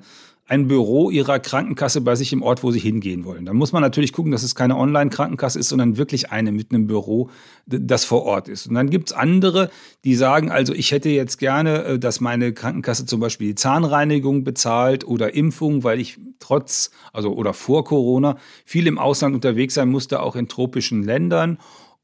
ein 0.50 0.66
Büro 0.66 1.10
ihrer 1.10 1.38
Krankenkasse 1.38 2.00
bei 2.00 2.16
sich 2.16 2.32
im 2.32 2.42
Ort, 2.42 2.64
wo 2.64 2.72
sie 2.72 2.80
hingehen 2.80 3.24
wollen. 3.24 3.46
Da 3.46 3.52
muss 3.52 3.70
man 3.70 3.82
natürlich 3.82 4.12
gucken, 4.12 4.32
dass 4.32 4.42
es 4.42 4.56
keine 4.56 4.76
Online-Krankenkasse 4.76 5.60
ist, 5.60 5.68
sondern 5.68 5.96
wirklich 5.96 6.32
eine 6.32 6.50
mit 6.50 6.72
einem 6.72 6.88
Büro, 6.88 7.30
das 7.66 8.04
vor 8.04 8.24
Ort 8.24 8.48
ist. 8.48 8.66
Und 8.66 8.74
dann 8.74 8.90
gibt 8.90 9.10
es 9.10 9.16
andere, 9.16 9.70
die 10.02 10.16
sagen, 10.16 10.50
also 10.50 10.74
ich 10.74 10.90
hätte 10.90 11.08
jetzt 11.08 11.38
gerne, 11.38 11.84
äh, 11.84 11.98
dass 12.00 12.20
meine 12.20 12.52
Krankenkasse 12.52 13.06
zum 13.06 13.20
Beispiel 13.20 13.50
die 13.50 13.54
Zahnreinigung 13.54 14.42
bezahlt 14.42 15.06
oder 15.06 15.34
Impfung, 15.34 15.84
weil 15.84 16.00
ich 16.00 16.18
trotz, 16.40 16.90
also 17.12 17.32
oder 17.32 17.54
vor 17.54 17.84
Corona 17.84 18.36
viel 18.64 18.88
im 18.88 18.98
Ausland 18.98 19.36
unterwegs 19.36 19.74
sein 19.74 19.88
musste, 19.88 20.20
auch 20.20 20.34
in 20.34 20.48
tropischen 20.48 21.04
Ländern 21.04 21.58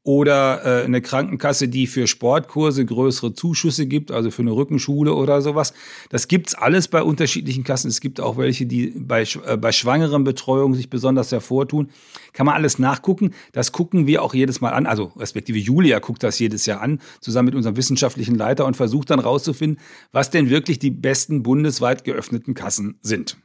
oder 0.07 0.63
äh, 0.63 0.85
eine 0.85 1.01
Krankenkasse, 1.01 1.67
die 1.67 1.85
für 1.85 2.07
Sportkurse 2.07 2.85
größere 2.85 3.33
Zuschüsse 3.33 3.87
gibt, 3.87 4.09
also 4.09 4.31
für 4.31 4.41
eine 4.41 4.53
Rückenschule 4.53 5.13
oder 5.13 5.41
sowas. 5.41 5.73
Das 6.09 6.29
gibt's 6.29 6.55
alles 6.55 6.87
bei 6.87 7.03
unterschiedlichen 7.03 7.65
Kassen. 7.65 7.89
Es 7.89 7.99
gibt 7.99 8.21
auch 8.21 8.37
welche, 8.37 8.65
die 8.65 8.93
bei, 8.95 9.23
äh, 9.45 9.57
bei 9.57 9.73
schwangeren 9.73 10.23
Betreuung 10.23 10.75
sich 10.75 10.89
besonders 10.89 11.33
hervortun. 11.33 11.89
Kann 12.31 12.45
man 12.45 12.55
alles 12.55 12.79
nachgucken. 12.79 13.31
Das 13.51 13.73
gucken 13.73 14.07
wir 14.07 14.23
auch 14.23 14.33
jedes 14.33 14.61
Mal 14.61 14.69
an. 14.69 14.85
Also 14.85 15.11
respektive 15.17 15.57
Julia 15.57 15.99
guckt 15.99 16.23
das 16.23 16.39
jedes 16.39 16.65
Jahr 16.65 16.79
an, 16.79 17.01
zusammen 17.19 17.47
mit 17.47 17.55
unserem 17.55 17.75
wissenschaftlichen 17.75 18.35
Leiter 18.35 18.65
und 18.65 18.77
versucht 18.77 19.09
dann 19.09 19.19
rauszufinden, 19.19 19.77
was 20.13 20.29
denn 20.29 20.49
wirklich 20.49 20.79
die 20.79 20.91
besten 20.91 21.43
bundesweit 21.43 22.05
geöffneten 22.05 22.53
Kassen 22.53 22.97
sind. 23.01 23.35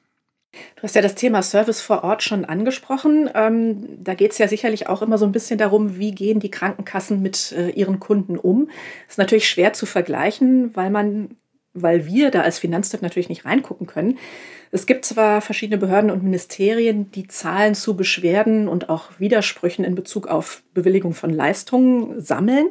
Du 0.77 0.83
hast 0.83 0.95
ja 0.95 1.03
das 1.03 1.15
Thema 1.15 1.43
Service 1.43 1.81
vor 1.81 2.05
Ort 2.05 2.23
schon 2.23 2.45
angesprochen. 2.45 3.31
Ähm, 3.35 4.03
da 4.03 4.15
geht 4.15 4.33
es 4.33 4.39
ja 4.39 4.49
sicherlich 4.49 4.89
auch 4.89 5.01
immer 5.01 5.17
so 5.17 5.25
ein 5.25 5.33
bisschen 5.33 5.59
darum, 5.59 5.99
wie 5.99 6.13
gehen 6.13 6.41
die 6.41 6.51
Krankenkassen 6.51 7.23
mit 7.23 7.53
äh, 7.53 7.71
ihren 7.71 8.01
Kunden 8.01 8.37
um. 8.37 8.67
Das 9.07 9.15
ist 9.15 9.19
natürlich 9.19 9.49
schwer 9.49 9.73
zu 9.73 9.87
vergleichen, 9.87 10.75
weil 10.77 10.91
man, 10.91 11.37
weil 11.73 12.07
wir 12.07 12.31
da 12.31 12.43
als 12.43 12.59
Finanztipp 12.59 13.01
natürlich 13.01 13.29
nicht 13.29 13.45
reingucken 13.45 13.87
können. 13.87 14.19
Es 14.73 14.87
gibt 14.87 15.05
zwar 15.05 15.41
verschiedene 15.41 15.79
Behörden 15.79 16.11
und 16.11 16.23
Ministerien, 16.23 17.11
die 17.11 17.29
Zahlen 17.29 17.75
zu 17.75 17.97
Beschwerden 17.97 18.69
und 18.69 18.89
auch 18.89 19.19
Widersprüchen 19.19 19.85
in 19.85 19.95
Bezug 19.95 20.27
auf 20.27 20.63
Bewilligung 20.75 21.15
von 21.15 21.31
Leistungen 21.31 22.21
sammeln. 22.21 22.71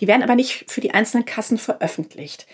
Die 0.00 0.06
werden 0.06 0.22
aber 0.22 0.34
nicht 0.34 0.70
für 0.70 0.80
die 0.80 0.92
einzelnen 0.92 1.26
Kassen 1.26 1.58
veröffentlicht. 1.58 2.46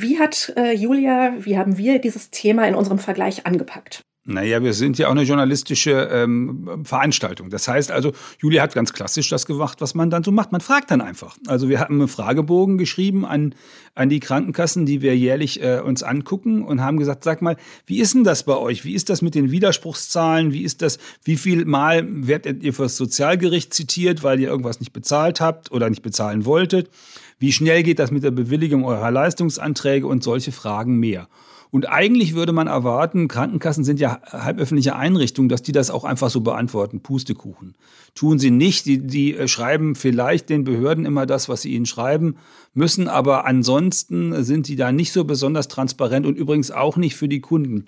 Wie 0.00 0.20
hat 0.20 0.52
äh, 0.56 0.74
Julia, 0.74 1.44
wie 1.44 1.58
haben 1.58 1.76
wir 1.76 1.98
dieses 1.98 2.30
Thema 2.30 2.68
in 2.68 2.76
unserem 2.76 3.00
Vergleich 3.00 3.46
angepackt? 3.46 4.04
Naja, 4.30 4.62
wir 4.62 4.74
sind 4.74 4.98
ja 4.98 5.06
auch 5.06 5.12
eine 5.12 5.22
journalistische 5.22 6.10
ähm, 6.12 6.84
Veranstaltung. 6.84 7.48
Das 7.48 7.66
heißt 7.66 7.90
also, 7.90 8.12
Julia 8.38 8.62
hat 8.62 8.74
ganz 8.74 8.92
klassisch 8.92 9.30
das 9.30 9.46
gemacht, 9.46 9.80
was 9.80 9.94
man 9.94 10.10
dann 10.10 10.22
so 10.22 10.30
macht. 10.30 10.52
Man 10.52 10.60
fragt 10.60 10.90
dann 10.90 11.00
einfach. 11.00 11.38
Also 11.46 11.70
wir 11.70 11.80
haben 11.80 11.98
einen 11.98 12.08
Fragebogen 12.08 12.76
geschrieben 12.76 13.24
an, 13.24 13.54
an 13.94 14.10
die 14.10 14.20
Krankenkassen, 14.20 14.84
die 14.84 15.00
wir 15.00 15.16
jährlich 15.16 15.62
äh, 15.62 15.80
uns 15.80 16.02
angucken 16.02 16.62
und 16.62 16.82
haben 16.82 16.98
gesagt, 16.98 17.24
sag 17.24 17.40
mal, 17.40 17.56
wie 17.86 18.00
ist 18.00 18.12
denn 18.12 18.22
das 18.22 18.42
bei 18.42 18.54
euch? 18.54 18.84
Wie 18.84 18.92
ist 18.92 19.08
das 19.08 19.22
mit 19.22 19.34
den 19.34 19.50
Widerspruchszahlen? 19.50 20.52
Wie 20.52 20.62
ist 20.62 20.82
das, 20.82 20.98
wie 21.24 21.38
viel 21.38 21.64
Mal 21.64 22.04
werdet 22.06 22.62
ihr 22.62 22.74
fürs 22.74 22.98
Sozialgericht 22.98 23.72
zitiert, 23.72 24.22
weil 24.22 24.40
ihr 24.40 24.48
irgendwas 24.48 24.78
nicht 24.78 24.92
bezahlt 24.92 25.40
habt 25.40 25.72
oder 25.72 25.88
nicht 25.88 26.02
bezahlen 26.02 26.44
wolltet? 26.44 26.90
Wie 27.38 27.52
schnell 27.52 27.82
geht 27.82 27.98
das 27.98 28.10
mit 28.10 28.24
der 28.24 28.32
Bewilligung 28.32 28.84
eurer 28.84 29.10
Leistungsanträge 29.10 30.06
und 30.06 30.22
solche 30.22 30.52
Fragen 30.52 30.98
mehr? 30.98 31.28
Und 31.70 31.88
eigentlich 31.88 32.34
würde 32.34 32.52
man 32.52 32.66
erwarten, 32.66 33.28
Krankenkassen 33.28 33.84
sind 33.84 34.00
ja 34.00 34.20
halböffentliche 34.24 34.96
Einrichtungen, 34.96 35.48
dass 35.48 35.62
die 35.62 35.72
das 35.72 35.90
auch 35.90 36.04
einfach 36.04 36.30
so 36.30 36.40
beantworten. 36.40 37.00
Pustekuchen. 37.00 37.74
Tun 38.14 38.38
sie 38.38 38.50
nicht. 38.50 38.86
Die, 38.86 38.98
die 39.06 39.36
äh, 39.36 39.48
schreiben 39.48 39.94
vielleicht 39.94 40.48
den 40.48 40.64
Behörden 40.64 41.04
immer 41.04 41.26
das, 41.26 41.48
was 41.48 41.62
sie 41.62 41.74
ihnen 41.74 41.86
schreiben 41.86 42.36
müssen, 42.74 43.08
aber 43.08 43.44
ansonsten 43.44 44.44
sind 44.44 44.68
die 44.68 44.76
da 44.76 44.92
nicht 44.92 45.12
so 45.12 45.24
besonders 45.24 45.68
transparent 45.68 46.26
und 46.26 46.38
übrigens 46.38 46.70
auch 46.70 46.96
nicht 46.96 47.16
für 47.16 47.28
die 47.28 47.40
Kunden. 47.40 47.86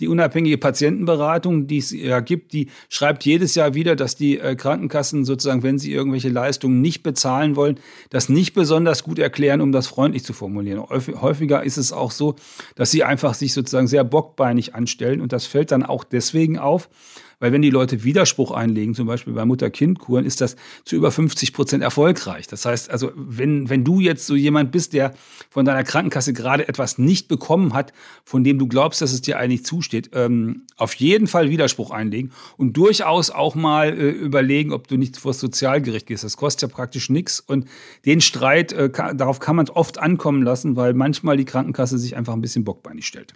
Die 0.00 0.08
unabhängige 0.08 0.58
Patientenberatung, 0.58 1.68
die 1.68 1.78
es 1.78 1.92
ja 1.92 2.20
gibt, 2.20 2.52
die 2.52 2.68
schreibt 2.88 3.24
jedes 3.24 3.54
Jahr 3.54 3.74
wieder, 3.74 3.94
dass 3.94 4.16
die 4.16 4.38
äh, 4.38 4.56
Krankenkassen 4.56 5.24
sozusagen, 5.24 5.62
wenn 5.62 5.78
sie 5.78 5.92
irgendwelche 5.92 6.28
Leistungen 6.28 6.80
nicht 6.80 7.02
bezahlen 7.02 7.56
wollen, 7.56 7.78
das 8.10 8.28
nicht 8.28 8.52
besonders 8.52 9.04
gut 9.04 9.18
erklären, 9.18 9.60
um 9.60 9.70
das 9.70 9.86
freundlich 9.86 10.24
zu 10.24 10.32
formulieren. 10.32 10.82
Häufiger 10.90 11.62
ist 11.62 11.76
es 11.76 11.92
auch 11.92 12.10
so, 12.10 12.34
dass 12.74 12.90
sie 12.90 13.04
einfach 13.04 13.21
sich 13.34 13.52
sozusagen 13.54 13.86
sehr 13.86 14.04
bockbeinig 14.04 14.74
anstellen 14.74 15.20
und 15.20 15.32
das 15.32 15.46
fällt 15.46 15.70
dann 15.70 15.82
auch 15.82 16.04
deswegen 16.04 16.58
auf, 16.58 16.88
weil 17.42 17.50
wenn 17.50 17.60
die 17.60 17.70
Leute 17.70 18.04
Widerspruch 18.04 18.52
einlegen, 18.52 18.94
zum 18.94 19.08
Beispiel 19.08 19.32
bei 19.32 19.44
Mutter-Kind-Kuren, 19.44 20.24
ist 20.24 20.40
das 20.40 20.54
zu 20.84 20.94
über 20.94 21.10
50 21.10 21.52
Prozent 21.52 21.82
erfolgreich. 21.82 22.46
Das 22.46 22.64
heißt 22.64 22.88
also, 22.88 23.10
wenn, 23.16 23.68
wenn 23.68 23.82
du 23.82 23.98
jetzt 23.98 24.28
so 24.28 24.36
jemand 24.36 24.70
bist, 24.70 24.92
der 24.92 25.12
von 25.50 25.64
deiner 25.64 25.82
Krankenkasse 25.82 26.34
gerade 26.34 26.68
etwas 26.68 26.98
nicht 26.98 27.26
bekommen 27.26 27.74
hat, 27.74 27.92
von 28.24 28.44
dem 28.44 28.60
du 28.60 28.68
glaubst, 28.68 29.02
dass 29.02 29.12
es 29.12 29.22
dir 29.22 29.40
eigentlich 29.40 29.64
zusteht, 29.64 30.10
ähm, 30.14 30.66
auf 30.76 30.94
jeden 30.94 31.26
Fall 31.26 31.50
Widerspruch 31.50 31.90
einlegen 31.90 32.30
und 32.58 32.76
durchaus 32.76 33.30
auch 33.30 33.56
mal 33.56 33.88
äh, 33.88 34.10
überlegen, 34.10 34.72
ob 34.72 34.86
du 34.86 34.96
nicht 34.96 35.16
vor 35.16 35.32
das 35.32 35.40
Sozialgericht 35.40 36.06
gehst. 36.06 36.22
Das 36.22 36.36
kostet 36.36 36.70
ja 36.70 36.72
praktisch 36.72 37.10
nichts 37.10 37.40
und 37.40 37.66
den 38.06 38.20
Streit, 38.20 38.72
äh, 38.72 38.88
kann, 38.88 39.18
darauf 39.18 39.40
kann 39.40 39.56
man 39.56 39.68
oft 39.68 39.98
ankommen 39.98 40.44
lassen, 40.44 40.76
weil 40.76 40.94
manchmal 40.94 41.36
die 41.36 41.44
Krankenkasse 41.44 41.98
sich 41.98 42.16
einfach 42.16 42.34
ein 42.34 42.40
bisschen 42.40 42.62
bockbeinig 42.62 43.04
stellt. 43.04 43.34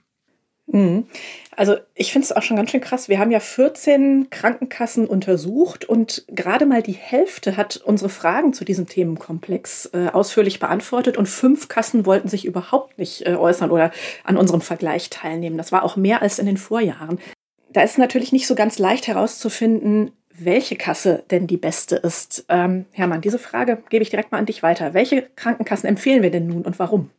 Mhm. 0.67 1.07
Also 1.55 1.77
ich 1.95 2.13
finde 2.13 2.27
es 2.27 2.33
auch 2.33 2.43
schon 2.43 2.57
ganz 2.57 2.71
schön 2.71 2.81
krass. 2.81 3.09
Wir 3.09 3.19
haben 3.19 3.31
ja 3.31 3.41
14 3.41 4.29
Krankenkassen 4.31 5.07
untersucht 5.07 5.85
und 5.85 6.25
gerade 6.29 6.67
mal 6.67 6.83
die 6.83 6.93
Hälfte 6.93 7.57
hat 7.57 7.79
unsere 7.79 8.11
Fragen 8.11 8.53
zu 8.53 8.65
diesem 8.65 8.87
Themenkomplex 8.87 9.91
äh, 9.95 10.09
ausführlich 10.13 10.59
beantwortet 10.59 11.17
und 11.17 11.29
fünf 11.29 11.69
Kassen 11.69 12.05
wollten 12.05 12.29
sich 12.29 12.45
überhaupt 12.45 12.99
nicht 12.99 13.27
äh, 13.27 13.37
äußern 13.37 13.71
oder 13.71 13.91
an 14.25 14.37
unserem 14.37 14.61
Vergleich 14.61 15.09
teilnehmen. 15.09 15.57
Das 15.57 15.73
war 15.73 15.83
auch 15.83 15.97
mehr 15.97 16.21
als 16.21 16.39
in 16.39 16.47
den 16.47 16.59
Vorjahren. 16.59 17.19
Da 17.73 17.83
ist 17.83 17.99
natürlich 17.99 18.33
nicht 18.33 18.47
so 18.47 18.55
ganz 18.55 18.79
leicht 18.79 19.07
herauszufinden, 19.07 20.13
welche 20.39 20.77
Kasse 20.77 21.25
denn 21.31 21.47
die 21.47 21.57
beste 21.57 21.97
ist. 21.97 22.45
Ähm, 22.49 22.85
Hermann, 22.91 23.23
diese 23.23 23.39
Frage 23.39 23.83
gebe 23.89 24.03
ich 24.03 24.11
direkt 24.11 24.33
mal 24.33 24.39
an 24.39 24.47
dich 24.47 24.63
weiter. 24.63 24.95
Welche 24.95 25.23
Krankenkassen 25.37 25.89
empfehlen 25.89 26.23
wir 26.23 26.31
denn 26.31 26.47
nun 26.47 26.63
und 26.63 26.79
warum? 26.79 27.11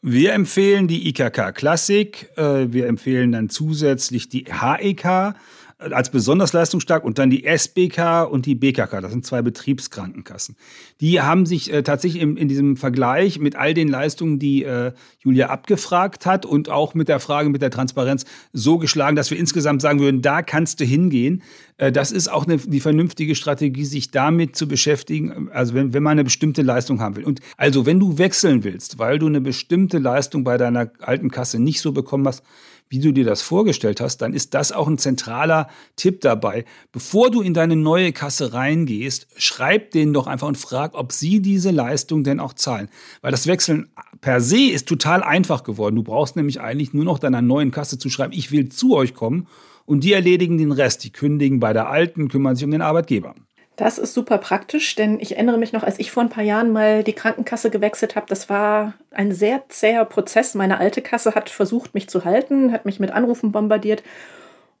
Wir 0.00 0.32
empfehlen 0.32 0.86
die 0.86 1.08
IKK 1.08 1.52
Klassik. 1.52 2.30
Äh, 2.36 2.72
wir 2.72 2.86
empfehlen 2.86 3.32
dann 3.32 3.50
zusätzlich 3.50 4.28
die 4.28 4.44
HEK 4.44 5.34
als 5.78 6.10
besonders 6.10 6.52
leistungsstark 6.52 7.04
und 7.04 7.18
dann 7.18 7.30
die 7.30 7.44
SBK 7.44 8.24
und 8.24 8.46
die 8.46 8.56
BKK. 8.56 9.00
Das 9.00 9.12
sind 9.12 9.24
zwei 9.24 9.42
Betriebskrankenkassen. 9.42 10.56
Die 11.00 11.20
haben 11.20 11.46
sich 11.46 11.72
äh, 11.72 11.82
tatsächlich 11.84 12.20
im, 12.20 12.36
in 12.36 12.48
diesem 12.48 12.76
Vergleich 12.76 13.38
mit 13.38 13.54
all 13.54 13.74
den 13.74 13.86
Leistungen, 13.86 14.40
die 14.40 14.64
äh, 14.64 14.92
Julia 15.20 15.50
abgefragt 15.50 16.26
hat 16.26 16.44
und 16.44 16.68
auch 16.68 16.94
mit 16.94 17.08
der 17.08 17.20
Frage 17.20 17.48
mit 17.48 17.62
der 17.62 17.70
Transparenz 17.70 18.24
so 18.52 18.78
geschlagen, 18.78 19.14
dass 19.14 19.30
wir 19.30 19.38
insgesamt 19.38 19.80
sagen 19.80 20.00
würden, 20.00 20.20
da 20.20 20.42
kannst 20.42 20.80
du 20.80 20.84
hingehen. 20.84 21.42
Äh, 21.76 21.92
das 21.92 22.10
ist 22.10 22.26
auch 22.26 22.46
eine, 22.46 22.56
die 22.56 22.80
vernünftige 22.80 23.36
Strategie, 23.36 23.84
sich 23.84 24.10
damit 24.10 24.56
zu 24.56 24.66
beschäftigen, 24.66 25.48
also 25.52 25.74
wenn, 25.74 25.94
wenn 25.94 26.02
man 26.02 26.12
eine 26.12 26.24
bestimmte 26.24 26.62
Leistung 26.62 27.00
haben 27.00 27.14
will. 27.14 27.24
Und 27.24 27.38
also 27.56 27.86
wenn 27.86 28.00
du 28.00 28.18
wechseln 28.18 28.64
willst, 28.64 28.98
weil 28.98 29.20
du 29.20 29.26
eine 29.26 29.40
bestimmte 29.40 29.98
Leistung 29.98 30.42
bei 30.42 30.56
deiner 30.56 30.90
alten 30.98 31.30
Kasse 31.30 31.60
nicht 31.60 31.80
so 31.80 31.92
bekommen 31.92 32.26
hast, 32.26 32.42
wie 32.88 33.00
du 33.00 33.12
dir 33.12 33.24
das 33.24 33.42
vorgestellt 33.42 34.00
hast, 34.00 34.18
dann 34.18 34.32
ist 34.32 34.54
das 34.54 34.72
auch 34.72 34.88
ein 34.88 34.98
zentraler 34.98 35.68
Tipp 35.96 36.20
dabei. 36.20 36.64
Bevor 36.92 37.30
du 37.30 37.42
in 37.42 37.54
deine 37.54 37.76
neue 37.76 38.12
Kasse 38.12 38.52
reingehst, 38.52 39.26
schreib 39.36 39.90
denen 39.90 40.12
doch 40.12 40.26
einfach 40.26 40.48
und 40.48 40.58
frag, 40.58 40.94
ob 40.94 41.12
sie 41.12 41.40
diese 41.40 41.70
Leistung 41.70 42.24
denn 42.24 42.40
auch 42.40 42.54
zahlen. 42.54 42.88
Weil 43.20 43.30
das 43.30 43.46
Wechseln 43.46 43.90
per 44.20 44.40
se 44.40 44.70
ist 44.70 44.88
total 44.88 45.22
einfach 45.22 45.62
geworden. 45.62 45.96
Du 45.96 46.02
brauchst 46.02 46.36
nämlich 46.36 46.60
eigentlich 46.60 46.92
nur 46.92 47.04
noch 47.04 47.18
deiner 47.18 47.42
neuen 47.42 47.70
Kasse 47.70 47.98
zu 47.98 48.10
schreiben, 48.10 48.32
ich 48.32 48.50
will 48.52 48.68
zu 48.68 48.94
euch 48.94 49.14
kommen 49.14 49.46
und 49.84 50.04
die 50.04 50.12
erledigen 50.12 50.58
den 50.58 50.72
Rest. 50.72 51.04
Die 51.04 51.12
kündigen 51.12 51.60
bei 51.60 51.72
der 51.72 51.88
alten, 51.88 52.28
kümmern 52.28 52.56
sich 52.56 52.64
um 52.64 52.70
den 52.70 52.82
Arbeitgeber. 52.82 53.34
Das 53.78 53.96
ist 53.96 54.12
super 54.12 54.38
praktisch, 54.38 54.96
denn 54.96 55.20
ich 55.20 55.36
erinnere 55.36 55.56
mich 55.56 55.72
noch, 55.72 55.84
als 55.84 56.00
ich 56.00 56.10
vor 56.10 56.24
ein 56.24 56.30
paar 56.30 56.42
Jahren 56.42 56.72
mal 56.72 57.04
die 57.04 57.12
Krankenkasse 57.12 57.70
gewechselt 57.70 58.16
habe, 58.16 58.26
das 58.28 58.50
war 58.50 58.94
ein 59.12 59.30
sehr 59.30 59.68
zäher 59.68 60.04
Prozess. 60.04 60.56
Meine 60.56 60.78
alte 60.78 61.00
Kasse 61.00 61.36
hat 61.36 61.48
versucht, 61.48 61.94
mich 61.94 62.08
zu 62.08 62.24
halten, 62.24 62.72
hat 62.72 62.86
mich 62.86 62.98
mit 62.98 63.12
Anrufen 63.12 63.52
bombardiert 63.52 64.02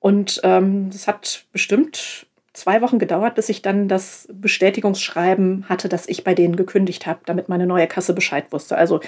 und 0.00 0.40
ähm, 0.42 0.90
das 0.90 1.06
hat 1.06 1.44
bestimmt 1.52 2.26
zwei 2.54 2.82
Wochen 2.82 2.98
gedauert, 2.98 3.36
bis 3.36 3.48
ich 3.48 3.62
dann 3.62 3.86
das 3.86 4.26
Bestätigungsschreiben 4.32 5.66
hatte, 5.68 5.88
dass 5.88 6.08
ich 6.08 6.24
bei 6.24 6.34
denen 6.34 6.56
gekündigt 6.56 7.06
habe, 7.06 7.20
damit 7.24 7.48
meine 7.48 7.68
neue 7.68 7.86
Kasse 7.86 8.14
Bescheid 8.14 8.46
wusste. 8.50 8.76
Also 8.76 8.98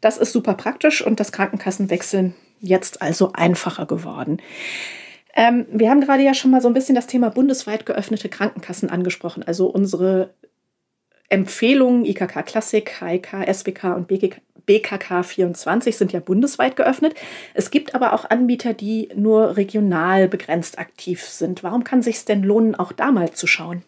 das 0.00 0.18
ist 0.18 0.32
super 0.32 0.54
praktisch 0.54 1.04
und 1.04 1.18
das 1.18 1.32
Krankenkassenwechseln 1.32 2.36
jetzt 2.60 3.02
also 3.02 3.32
einfacher 3.32 3.86
geworden. 3.86 4.40
Ähm, 5.34 5.66
wir 5.70 5.90
haben 5.90 6.00
gerade 6.00 6.22
ja 6.22 6.34
schon 6.34 6.50
mal 6.50 6.60
so 6.60 6.68
ein 6.68 6.74
bisschen 6.74 6.94
das 6.94 7.06
Thema 7.06 7.30
bundesweit 7.30 7.86
geöffnete 7.86 8.28
Krankenkassen 8.28 8.90
angesprochen, 8.90 9.42
also 9.42 9.66
unsere 9.66 10.34
Empfehlungen 11.28 12.04
IKK 12.04 12.44
Klassik, 12.44 13.00
HIK, 13.00 13.32
SBK 13.46 13.96
und 13.96 14.06
BKK 14.66 15.22
24 15.22 15.96
sind 15.96 16.12
ja 16.12 16.20
bundesweit 16.20 16.76
geöffnet. 16.76 17.14
Es 17.54 17.70
gibt 17.70 17.94
aber 17.94 18.12
auch 18.12 18.28
Anbieter, 18.28 18.74
die 18.74 19.08
nur 19.16 19.56
regional 19.56 20.28
begrenzt 20.28 20.78
aktiv 20.78 21.22
sind. 21.22 21.62
Warum 21.62 21.84
kann 21.84 22.02
sich 22.02 22.22
denn 22.26 22.42
lohnen, 22.42 22.74
auch 22.74 22.92
da 22.92 23.10
mal 23.10 23.32
zu 23.32 23.46
schauen? 23.46 23.82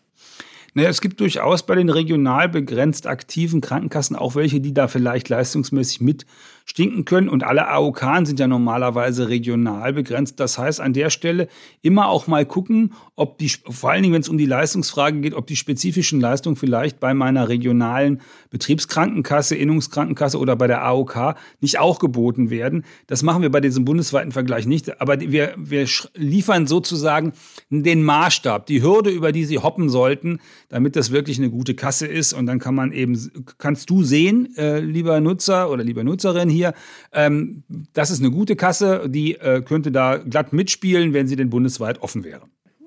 Naja, 0.73 0.89
es 0.89 1.01
gibt 1.01 1.21
durchaus 1.21 1.65
bei 1.65 1.77
den 1.77 1.89
regional 1.89 2.49
begrenzt 2.49 3.07
aktiven 3.07 3.61
Krankenkassen 3.61 4.17
auch 4.17 4.35
welche, 4.35 4.61
die 4.61 4.75
da 4.75 4.89
vielleicht 4.89 5.29
leistungsmäßig 5.29 6.01
mit 6.01 6.27
stinken 6.64 7.04
können. 7.04 7.28
Und 7.28 7.44
alle 7.44 7.68
AOK 7.68 8.02
sind 8.25 8.40
ja 8.40 8.47
normalerweise 8.47 9.28
regional 9.28 9.92
begrenzt. 9.92 10.40
Das 10.40 10.59
heißt, 10.59 10.80
an 10.80 10.92
der 10.92 11.11
Stelle 11.11 11.49
immer 11.83 12.09
auch 12.09 12.26
mal 12.26 12.47
gucken, 12.47 12.94
ob 13.16 13.38
die, 13.38 13.49
vor 13.49 13.90
allen 13.90 14.02
Dingen, 14.02 14.14
wenn 14.14 14.23
es 14.23 14.28
um 14.28 14.38
die 14.38 14.47
Leistungsfrage 14.47 15.21
geht, 15.21 15.35
ob 15.35 15.47
die 15.47 15.56
spezifischen 15.56 16.21
Leistungen 16.21 16.56
vielleicht 16.56 17.00
bei 17.00 17.12
meiner 17.14 17.49
regionalen 17.49 18.21
Betriebskrankenkasse, 18.50 19.54
Innungskrankenkasse 19.54 20.38
oder 20.38 20.56
bei 20.56 20.66
der 20.66 20.85
AOK 20.85 21.37
nicht 21.61 21.78
auch 21.78 21.99
geboten 21.99 22.50
werden. 22.50 22.85
Das 23.06 23.23
machen 23.23 23.42
wir 23.42 23.50
bei 23.50 23.61
diesem 23.61 23.85
bundesweiten 23.85 24.33
Vergleich 24.33 24.66
nicht. 24.66 25.00
Aber 25.00 25.21
wir, 25.21 25.54
wir 25.56 25.87
liefern 26.14 26.66
sozusagen 26.66 27.33
den 27.68 28.02
Maßstab, 28.02 28.66
die 28.66 28.83
Hürde, 28.83 29.11
über 29.11 29.33
die 29.33 29.44
sie 29.44 29.59
hoppen 29.59 29.90
sollten, 29.90 30.40
damit 30.71 30.97
das 30.97 31.11
wirklich 31.11 31.38
eine 31.38 31.50
gute 31.50 31.75
Kasse 31.75 32.06
ist. 32.06 32.33
Und 32.33 32.47
dann 32.47 32.59
kann 32.59 32.75
man 32.75 32.90
eben, 32.92 33.18
kannst 33.59 33.90
du 33.90 34.02
sehen, 34.02 34.54
äh, 34.56 34.80
lieber 34.80 35.21
Nutzer 35.21 35.71
oder 35.71 35.85
lieber 35.85 36.04
Nutzerin, 36.04 36.53
hier. 36.54 36.75
Ähm, 37.12 37.64
das 37.92 38.11
ist 38.11 38.20
eine 38.20 38.30
gute 38.30 38.56
Kasse, 38.56 39.04
die 39.08 39.34
äh, 39.34 39.62
könnte 39.62 39.92
da 39.92 40.16
glatt 40.16 40.52
mitspielen, 40.52 41.12
wenn 41.12 41.26
sie 41.26 41.37
denn 41.37 41.50
bundesweit 41.50 42.02
offen 42.02 42.25
wäre. 42.25 42.42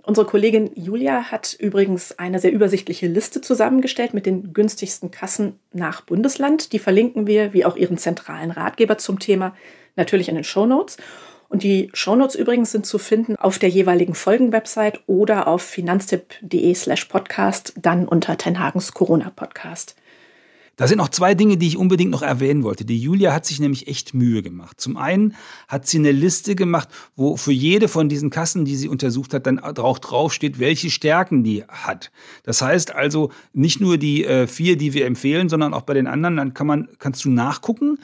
Unsere 0.08 0.26
Kollegin 0.26 0.72
Julia 0.74 1.24
hat 1.32 1.54
übrigens 1.60 2.18
eine 2.18 2.40
sehr 2.40 2.54
übersichtliche 2.54 3.08
Liste 3.08 3.42
zusammengestellt 3.42 4.14
mit 4.14 4.26
den 4.26 4.54
günstigsten 4.54 5.12
Kassen 5.12 5.60
nach 5.74 6.00
Bundesland. 6.00 6.72
Die 6.72 6.80
verlinken 6.80 7.28
wir, 7.28 7.52
wie 7.52 7.66
auch 7.66 7.76
ihren 7.76 7.98
zentralen 7.98 8.52
Ratgeber 8.52 8.98
zum 8.98 9.20
Thema, 9.20 9.54
natürlich 9.98 10.30
in 10.30 10.36
den 10.36 10.46
Show 10.46 10.66
Notes. 10.66 10.96
Und 11.50 11.64
die 11.64 11.90
Shownotes 11.94 12.36
übrigens 12.36 12.72
sind 12.72 12.86
zu 12.86 13.00
finden 13.00 13.36
auf 13.36 13.60
der 13.60 13.68
jeweiligen 13.68 14.16
Folgenwebsite 14.16 15.02
oder 15.08 15.46
auf 15.46 15.62
finanztipp.de 15.62 16.74
slash 16.74 17.06
podcast, 17.06 17.74
dann 17.78 18.08
unter 18.08 18.38
Tenhagens 18.38 18.94
Corona-Podcast. 18.94 19.98
Da 20.78 20.88
sind 20.88 21.00
noch 21.00 21.10
zwei 21.10 21.34
Dinge, 21.34 21.58
die 21.58 21.68
ich 21.68 21.76
unbedingt 21.76 22.12
noch 22.12 22.22
erwähnen 22.22 22.64
wollte. 22.64 22.86
Die 22.86 23.00
Julia 23.00 23.34
hat 23.34 23.48
sich 23.48 23.60
nämlich 23.60 23.88
echt 23.88 24.14
Mühe 24.14 24.44
gemacht. 24.44 24.80
Zum 24.80 24.96
einen 24.96 25.34
hat 25.68 25.88
sie 25.88 25.98
eine 25.98 26.12
Liste 26.12 26.56
gemacht, 26.56 26.88
wo 27.16 27.36
für 27.36 27.52
jede 27.52 27.88
von 27.88 28.10
diesen 28.10 28.30
Kassen, 28.30 28.64
die 28.64 28.76
sie 28.76 28.88
untersucht 28.88 29.34
hat, 29.34 29.48
dann 29.48 29.58
auch 29.60 29.98
draufsteht, 29.98 30.60
welche 30.60 30.92
Stärken 30.92 31.44
die 31.44 31.64
hat. 31.68 32.12
Das 32.44 32.62
heißt 32.62 32.94
also 32.94 33.32
nicht 33.54 33.82
nur 33.82 33.98
die 33.98 34.24
äh, 34.24 34.46
vier, 34.46 34.78
die 34.78 34.94
wir 34.94 35.08
empfehlen, 35.08 35.50
sondern 35.50 35.74
auch 35.74 35.82
bei 35.82 35.96
den 35.96 36.06
anderen, 36.06 36.38
dann 36.38 36.54
kann 36.54 36.68
man, 36.68 36.90
kannst 37.00 37.26
du 37.26 37.32
nachgucken 37.32 37.98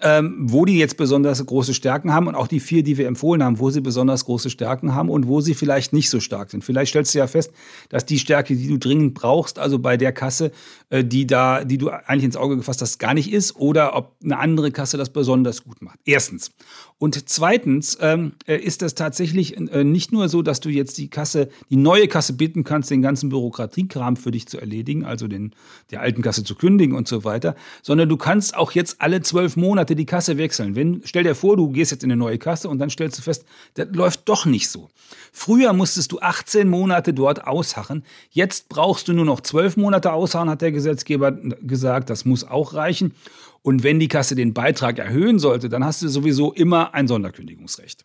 ähm, 0.00 0.36
wo 0.40 0.64
die 0.64 0.78
jetzt 0.78 0.96
besonders 0.96 1.44
große 1.44 1.74
Stärken 1.74 2.12
haben 2.12 2.28
und 2.28 2.34
auch 2.34 2.46
die 2.46 2.60
vier, 2.60 2.82
die 2.82 2.96
wir 2.96 3.08
empfohlen 3.08 3.42
haben, 3.42 3.58
wo 3.58 3.70
sie 3.70 3.80
besonders 3.80 4.24
große 4.24 4.50
Stärken 4.50 4.94
haben 4.94 5.08
und 5.08 5.26
wo 5.26 5.40
sie 5.40 5.54
vielleicht 5.54 5.92
nicht 5.92 6.08
so 6.08 6.20
stark 6.20 6.50
sind. 6.50 6.64
Vielleicht 6.64 6.90
stellst 6.90 7.14
du 7.14 7.18
ja 7.18 7.26
fest, 7.26 7.52
dass 7.88 8.06
die 8.06 8.18
Stärke, 8.18 8.54
die 8.54 8.68
du 8.68 8.78
dringend 8.78 9.14
brauchst, 9.14 9.58
also 9.58 9.78
bei 9.78 9.96
der 9.96 10.12
Kasse, 10.12 10.52
äh, 10.90 11.04
die 11.04 11.26
da, 11.26 11.64
die 11.64 11.78
du 11.78 11.90
eigentlich 11.90 12.24
ins 12.24 12.36
Auge 12.36 12.56
gefasst 12.56 12.80
hast, 12.80 12.98
gar 12.98 13.14
nicht 13.14 13.32
ist 13.32 13.56
oder 13.56 13.96
ob 13.96 14.16
eine 14.22 14.38
andere 14.38 14.70
Kasse 14.70 14.96
das 14.96 15.10
besonders 15.10 15.64
gut 15.64 15.82
macht. 15.82 15.98
Erstens. 16.04 16.52
Und 17.00 17.28
zweitens 17.28 17.96
ähm, 18.00 18.32
äh, 18.46 18.56
ist 18.56 18.82
das 18.82 18.96
tatsächlich 18.96 19.56
äh, 19.56 19.84
nicht 19.84 20.10
nur 20.10 20.28
so, 20.28 20.42
dass 20.42 20.58
du 20.58 20.68
jetzt 20.68 20.98
die 20.98 21.08
Kasse, 21.08 21.48
die 21.70 21.76
neue 21.76 22.08
Kasse 22.08 22.32
bitten 22.32 22.64
kannst, 22.64 22.90
den 22.90 23.02
ganzen 23.02 23.28
Bürokratiekram 23.28 24.16
für 24.16 24.32
dich 24.32 24.48
zu 24.48 24.58
erledigen, 24.58 25.04
also 25.04 25.28
den, 25.28 25.52
der 25.92 26.00
alten 26.00 26.22
Kasse 26.22 26.42
zu 26.42 26.56
kündigen 26.56 26.96
und 26.96 27.06
so 27.06 27.22
weiter, 27.22 27.54
sondern 27.82 28.08
du 28.08 28.16
kannst 28.16 28.56
auch 28.56 28.72
jetzt 28.72 29.00
alle 29.00 29.20
zwölf 29.22 29.56
Monate 29.56 29.94
die 29.94 30.06
Kasse 30.06 30.38
wechseln. 30.38 30.74
Wenn, 30.74 31.02
stell 31.04 31.22
dir 31.22 31.36
vor, 31.36 31.56
du 31.56 31.70
gehst 31.70 31.92
jetzt 31.92 32.02
in 32.02 32.10
eine 32.10 32.18
neue 32.18 32.38
Kasse 32.38 32.68
und 32.68 32.80
dann 32.80 32.90
stellst 32.90 33.16
du 33.18 33.22
fest, 33.22 33.44
das 33.74 33.86
läuft 33.92 34.28
doch 34.28 34.44
nicht 34.44 34.68
so. 34.68 34.90
Früher 35.32 35.72
musstest 35.72 36.10
du 36.10 36.18
18 36.18 36.68
Monate 36.68 37.14
dort 37.14 37.46
ausharren. 37.46 38.02
Jetzt 38.30 38.68
brauchst 38.68 39.06
du 39.06 39.12
nur 39.12 39.24
noch 39.24 39.40
zwölf 39.40 39.76
Monate 39.76 40.12
ausharren, 40.12 40.50
hat 40.50 40.62
der 40.62 40.72
Gesetzgeber 40.72 41.30
gesagt. 41.30 42.10
Das 42.10 42.24
muss 42.24 42.42
auch 42.42 42.74
reichen. 42.74 43.14
Und 43.62 43.82
wenn 43.82 43.98
die 43.98 44.08
Kasse 44.08 44.34
den 44.34 44.54
Beitrag 44.54 44.98
erhöhen 44.98 45.38
sollte, 45.38 45.68
dann 45.68 45.84
hast 45.84 46.02
du 46.02 46.08
sowieso 46.08 46.52
immer 46.52 46.94
ein 46.94 47.08
Sonderkündigungsrecht. 47.08 48.04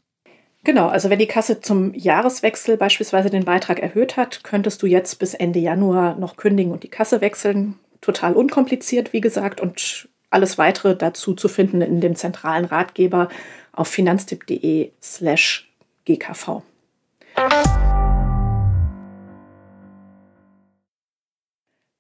Genau, 0.64 0.88
also 0.88 1.10
wenn 1.10 1.20
die 1.20 1.28
Kasse 1.28 1.60
zum 1.60 1.94
Jahreswechsel 1.94 2.78
beispielsweise 2.78 3.30
den 3.30 3.44
Beitrag 3.44 3.80
erhöht 3.80 4.16
hat, 4.16 4.44
könntest 4.44 4.82
du 4.82 4.88
jetzt 4.88 5.20
bis 5.20 5.34
Ende 5.34 5.60
Januar 5.60 6.16
noch 6.16 6.38
kündigen 6.38 6.72
und 6.72 6.84
die 6.84 6.90
Kasse 6.90 7.20
wechseln. 7.20 7.76
Total 8.00 8.34
unkompliziert, 8.34 9.12
wie 9.12 9.22
gesagt, 9.22 9.60
und 9.60 10.08
alles 10.30 10.58
weitere 10.58 10.96
dazu 10.96 11.34
zu 11.34 11.48
finden 11.48 11.82
in 11.82 12.02
dem 12.02 12.16
zentralen 12.16 12.66
Ratgeber 12.66 13.30
auf 13.74 13.88
finanztipp.de 13.88 14.92
slash 15.02 15.70
gkv. 16.06 16.62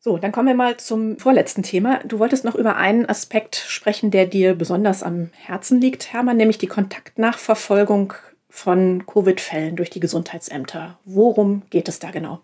So, 0.05 0.17
dann 0.17 0.33
kommen 0.33 0.49
wir 0.49 0.53
mal 0.53 0.75
zum 0.75 1.17
vorletzten 1.17 1.63
Thema. 1.63 2.01
Du 2.03 2.19
wolltest 2.19 2.43
noch 2.43 2.55
über 2.55 2.75
einen 2.75 3.07
Aspekt 3.07 3.55
sprechen, 3.55 4.11
der 4.11 4.25
dir 4.25 4.53
besonders 4.53 5.01
am 5.01 5.29
Herzen 5.31 5.79
liegt, 5.79 6.11
Hermann, 6.11 6.35
nämlich 6.35 6.57
die 6.57 6.67
Kontaktnachverfolgung 6.67 8.11
von 8.49 9.05
Covid-Fällen 9.05 9.77
durch 9.77 9.89
die 9.89 10.01
Gesundheitsämter. 10.01 10.99
Worum 11.05 11.61
geht 11.69 11.87
es 11.87 11.99
da 11.99 12.11
genau? 12.11 12.41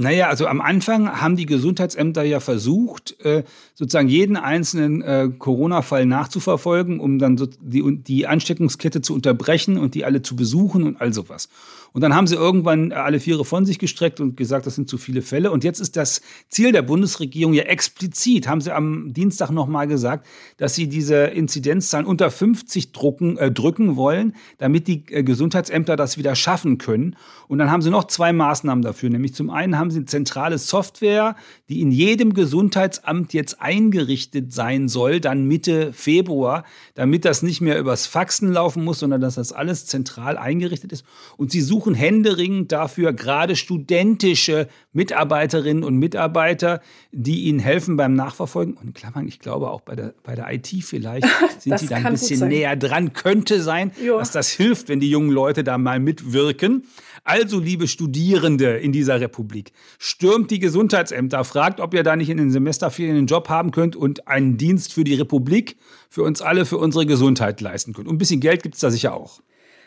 Naja, 0.00 0.28
also 0.28 0.46
am 0.46 0.60
Anfang 0.60 1.20
haben 1.20 1.34
die 1.34 1.44
Gesundheitsämter 1.44 2.22
ja 2.22 2.38
versucht, 2.38 3.20
äh, 3.24 3.42
sozusagen 3.74 4.08
jeden 4.08 4.36
einzelnen 4.36 5.02
äh, 5.02 5.28
Corona-Fall 5.36 6.06
nachzuverfolgen, 6.06 7.00
um 7.00 7.18
dann 7.18 7.36
die, 7.60 8.24
Ansteckungskette 8.28 9.00
zu 9.00 9.12
unterbrechen 9.12 9.76
und 9.76 9.96
die 9.96 10.04
alle 10.04 10.22
zu 10.22 10.36
besuchen 10.36 10.84
und 10.84 11.00
all 11.00 11.12
sowas. 11.12 11.48
Und 11.92 12.02
dann 12.02 12.14
haben 12.14 12.26
sie 12.26 12.36
irgendwann 12.36 12.92
alle 12.92 13.18
Viere 13.18 13.44
von 13.44 13.64
sich 13.64 13.78
gestreckt 13.78 14.20
und 14.20 14.36
gesagt, 14.36 14.66
das 14.66 14.74
sind 14.74 14.88
zu 14.88 14.98
viele 14.98 15.22
Fälle. 15.22 15.50
Und 15.50 15.64
jetzt 15.64 15.80
ist 15.80 15.96
das 15.96 16.20
Ziel 16.48 16.70
der 16.70 16.82
Bundesregierung 16.82 17.54
ja 17.54 17.64
explizit, 17.64 18.46
haben 18.46 18.60
sie 18.60 18.72
am 18.72 19.12
Dienstag 19.12 19.50
nochmal 19.50 19.88
gesagt, 19.88 20.26
dass 20.58 20.74
sie 20.74 20.88
diese 20.88 21.24
Inzidenzzahlen 21.24 22.06
unter 22.06 22.30
50 22.30 22.92
drucken, 22.92 23.36
äh, 23.38 23.50
drücken 23.50 23.96
wollen, 23.96 24.36
damit 24.58 24.86
die 24.86 25.04
äh, 25.08 25.22
Gesundheitsämter 25.22 25.96
das 25.96 26.18
wieder 26.18 26.34
schaffen 26.34 26.78
können. 26.78 27.16
Und 27.48 27.58
dann 27.58 27.70
haben 27.70 27.82
sie 27.82 27.90
noch 27.90 28.04
zwei 28.04 28.32
Maßnahmen 28.32 28.82
dafür. 28.82 29.10
Nämlich 29.10 29.34
zum 29.34 29.50
einen 29.50 29.78
haben 29.78 29.87
sie 29.90 29.98
eine 29.98 30.06
zentrale 30.06 30.58
Software, 30.58 31.36
die 31.68 31.80
in 31.80 31.90
jedem 31.90 32.34
Gesundheitsamt 32.34 33.32
jetzt 33.32 33.60
eingerichtet 33.60 34.52
sein 34.52 34.88
soll, 34.88 35.20
dann 35.20 35.44
Mitte 35.44 35.92
Februar, 35.92 36.64
damit 36.94 37.24
das 37.24 37.42
nicht 37.42 37.60
mehr 37.60 37.78
übers 37.78 38.06
Faxen 38.06 38.52
laufen 38.52 38.84
muss, 38.84 39.00
sondern 39.00 39.20
dass 39.20 39.36
das 39.36 39.52
alles 39.52 39.86
zentral 39.86 40.38
eingerichtet 40.38 40.92
ist. 40.92 41.04
Und 41.36 41.50
sie 41.50 41.60
suchen 41.60 41.94
händeringend 41.94 42.72
dafür 42.72 43.12
gerade 43.12 43.56
studentische 43.56 44.68
Mitarbeiterinnen 44.92 45.84
und 45.84 45.96
Mitarbeiter, 45.96 46.80
die 47.12 47.44
ihnen 47.44 47.58
helfen 47.58 47.96
beim 47.96 48.14
Nachverfolgen. 48.14 48.74
Und 48.74 48.88
in 48.88 48.94
Klammern, 48.94 49.28
ich 49.28 49.38
glaube 49.38 49.70
auch 49.70 49.80
bei 49.80 49.94
der, 49.94 50.14
bei 50.22 50.34
der 50.34 50.52
IT 50.52 50.68
vielleicht 50.82 51.26
sind 51.58 51.80
die 51.80 51.86
da 51.86 51.96
ein 51.96 52.12
bisschen 52.12 52.48
näher 52.48 52.76
dran. 52.76 53.12
Könnte 53.12 53.62
sein, 53.62 53.92
jo. 54.02 54.18
dass 54.18 54.30
das 54.30 54.50
hilft, 54.50 54.88
wenn 54.88 55.00
die 55.00 55.10
jungen 55.10 55.30
Leute 55.30 55.64
da 55.64 55.78
mal 55.78 56.00
mitwirken. 56.00 56.84
Also, 57.24 57.60
liebe 57.60 57.88
Studierende 57.88 58.78
in 58.78 58.92
dieser 58.92 59.20
Republik, 59.20 59.72
stürmt 59.98 60.50
die 60.50 60.58
Gesundheitsämter, 60.58 61.44
fragt, 61.44 61.80
ob 61.80 61.94
ihr 61.94 62.02
da 62.02 62.16
nicht 62.16 62.30
in 62.30 62.36
den 62.36 62.50
Semesterferien 62.50 63.16
einen 63.16 63.26
Job 63.26 63.48
haben 63.48 63.70
könnt 63.70 63.96
und 63.96 64.28
einen 64.28 64.56
Dienst 64.56 64.92
für 64.92 65.04
die 65.04 65.14
Republik, 65.14 65.76
für 66.08 66.22
uns 66.22 66.40
alle, 66.40 66.64
für 66.64 66.78
unsere 66.78 67.06
Gesundheit 67.06 67.60
leisten 67.60 67.92
könnt. 67.92 68.08
Und 68.08 68.14
ein 68.14 68.18
bisschen 68.18 68.40
Geld 68.40 68.62
gibt 68.62 68.76
es 68.76 68.80
da 68.80 68.90
sicher 68.90 69.14
auch. 69.14 69.40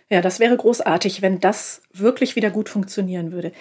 Ja, 0.09 0.21
das 0.21 0.39
wäre 0.39 0.57
großartig, 0.57 1.21
wenn 1.21 1.39
das 1.39 1.81
wirklich 1.93 2.35
wieder 2.35 2.49
gut 2.49 2.67
funktionieren 2.67 3.31
würde. 3.31 3.53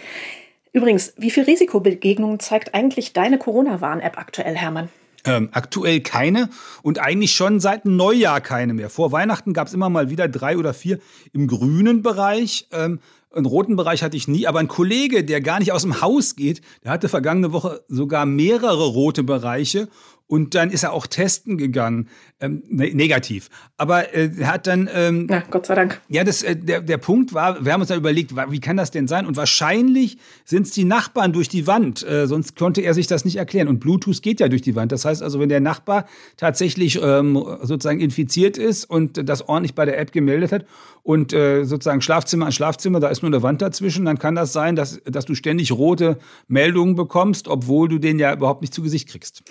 Übrigens, 0.73 1.14
wie 1.16 1.31
viel 1.31 1.45
Risikobegegnungen 1.45 2.40
zeigt 2.40 2.75
eigentlich 2.75 3.12
deine 3.12 3.38
Corona-Warn-App 3.38 4.19
aktuell, 4.19 4.57
Hermann? 4.57 4.88
Ähm, 5.25 5.51
aktuell 5.53 6.01
keine 6.01 6.49
und 6.83 6.99
eigentlich 6.99 7.33
schon 7.33 7.61
seit 7.61 7.85
Neujahr 7.85 8.40
keine 8.40 8.73
mehr. 8.73 8.88
Vor 8.88 9.12
Weihnachten 9.12 9.53
gab 9.53 9.69
es 9.69 9.75
immer 9.75 9.90
mal 9.90 10.09
wieder 10.09 10.29
drei 10.29 10.57
oder 10.57 10.73
vier 10.73 10.99
im 11.33 11.47
grünen 11.47 12.03
Bereich. 12.03 12.69
Ähm, 12.73 13.01
einen 13.33 13.47
roten 13.47 13.77
Bereich 13.77 14.03
hatte 14.03 14.16
ich 14.16 14.29
nie, 14.29 14.47
aber 14.47 14.59
ein 14.59 14.69
Kollege, 14.69 15.25
der 15.25 15.40
gar 15.40 15.59
nicht 15.59 15.73
aus 15.73 15.83
dem 15.83 16.01
Haus 16.01 16.37
geht, 16.37 16.62
der 16.85 16.90
hatte 16.90 17.09
vergangene 17.09 17.53
Woche 17.53 17.85
sogar 17.88 18.27
mehrere 18.27 18.87
rote 18.87 19.23
Bereiche 19.23 19.88
Und 20.31 20.55
dann 20.55 20.71
ist 20.71 20.85
er 20.85 20.93
auch 20.93 21.09
testen 21.09 21.59
gegangen, 21.59 22.09
ähm, 22.38 22.62
ne, 22.69 22.95
negativ. 22.95 23.51
Aber 23.77 24.14
äh, 24.14 24.31
er 24.38 24.53
hat 24.53 24.69
dann. 24.69 24.88
Ähm, 24.95 25.27
ja, 25.29 25.43
Gott 25.51 25.66
sei 25.66 25.75
Dank. 25.75 26.01
Ja, 26.09 26.23
das, 26.23 26.45
äh, 26.45 26.55
der, 26.55 26.83
der 26.83 26.99
Punkt 26.99 27.35
war, 27.35 27.64
wir 27.64 27.73
haben 27.73 27.81
uns 27.81 27.88
dann 27.88 27.99
überlegt, 27.99 28.37
wie 28.37 28.61
kann 28.61 28.77
das 28.77 28.93
denn 28.93 29.09
sein? 29.09 29.27
Und 29.27 29.37
wahrscheinlich 29.37 30.19
sind 30.45 30.69
es 30.69 30.71
die 30.71 30.85
Nachbarn 30.85 31.33
durch 31.33 31.49
die 31.49 31.66
Wand. 31.66 32.07
Äh, 32.07 32.29
sonst 32.29 32.55
konnte 32.57 32.81
er 32.81 32.95
sich 32.95 33.09
das 33.09 33.25
nicht 33.25 33.37
erklären. 33.37 33.66
Und 33.66 33.81
Bluetooth 33.81 34.23
geht 34.23 34.38
ja 34.38 34.47
durch 34.47 34.62
die 34.62 34.77
Wand. 34.77 34.93
Das 34.93 35.05
heißt 35.05 35.21
also, 35.21 35.40
wenn 35.40 35.49
der 35.49 35.59
Nachbar 35.59 36.07
tatsächlich 36.37 37.01
ähm, 37.03 37.35
sozusagen 37.62 37.99
infiziert 37.99 38.57
ist 38.57 38.85
und 38.85 39.29
das 39.29 39.49
ordentlich 39.49 39.75
bei 39.75 39.85
der 39.85 39.99
App 39.99 40.12
gemeldet 40.12 40.53
hat 40.53 40.64
und 41.03 41.33
äh, 41.33 41.64
sozusagen 41.64 42.03
Schlafzimmer 42.03 42.47
an 42.47 42.53
Schlafzimmer, 42.53 43.01
da 43.01 43.09
ist 43.09 43.23
nur 43.23 43.31
eine 43.31 43.43
Wand 43.43 43.62
dazwischen, 43.62 44.05
dann 44.05 44.21
kann 44.21 44.37
das 44.37 44.53
sein, 44.53 44.77
dass, 44.77 45.03
dass 45.03 45.25
du 45.25 45.35
ständig 45.35 45.73
rote 45.73 46.19
Meldungen 46.47 46.95
bekommst, 46.95 47.49
obwohl 47.49 47.88
du 47.88 47.99
den 47.99 48.21
ja 48.21 48.33
überhaupt 48.33 48.61
nicht 48.61 48.73
zu 48.73 48.83
Gesicht 48.83 49.09
kriegst. 49.09 49.43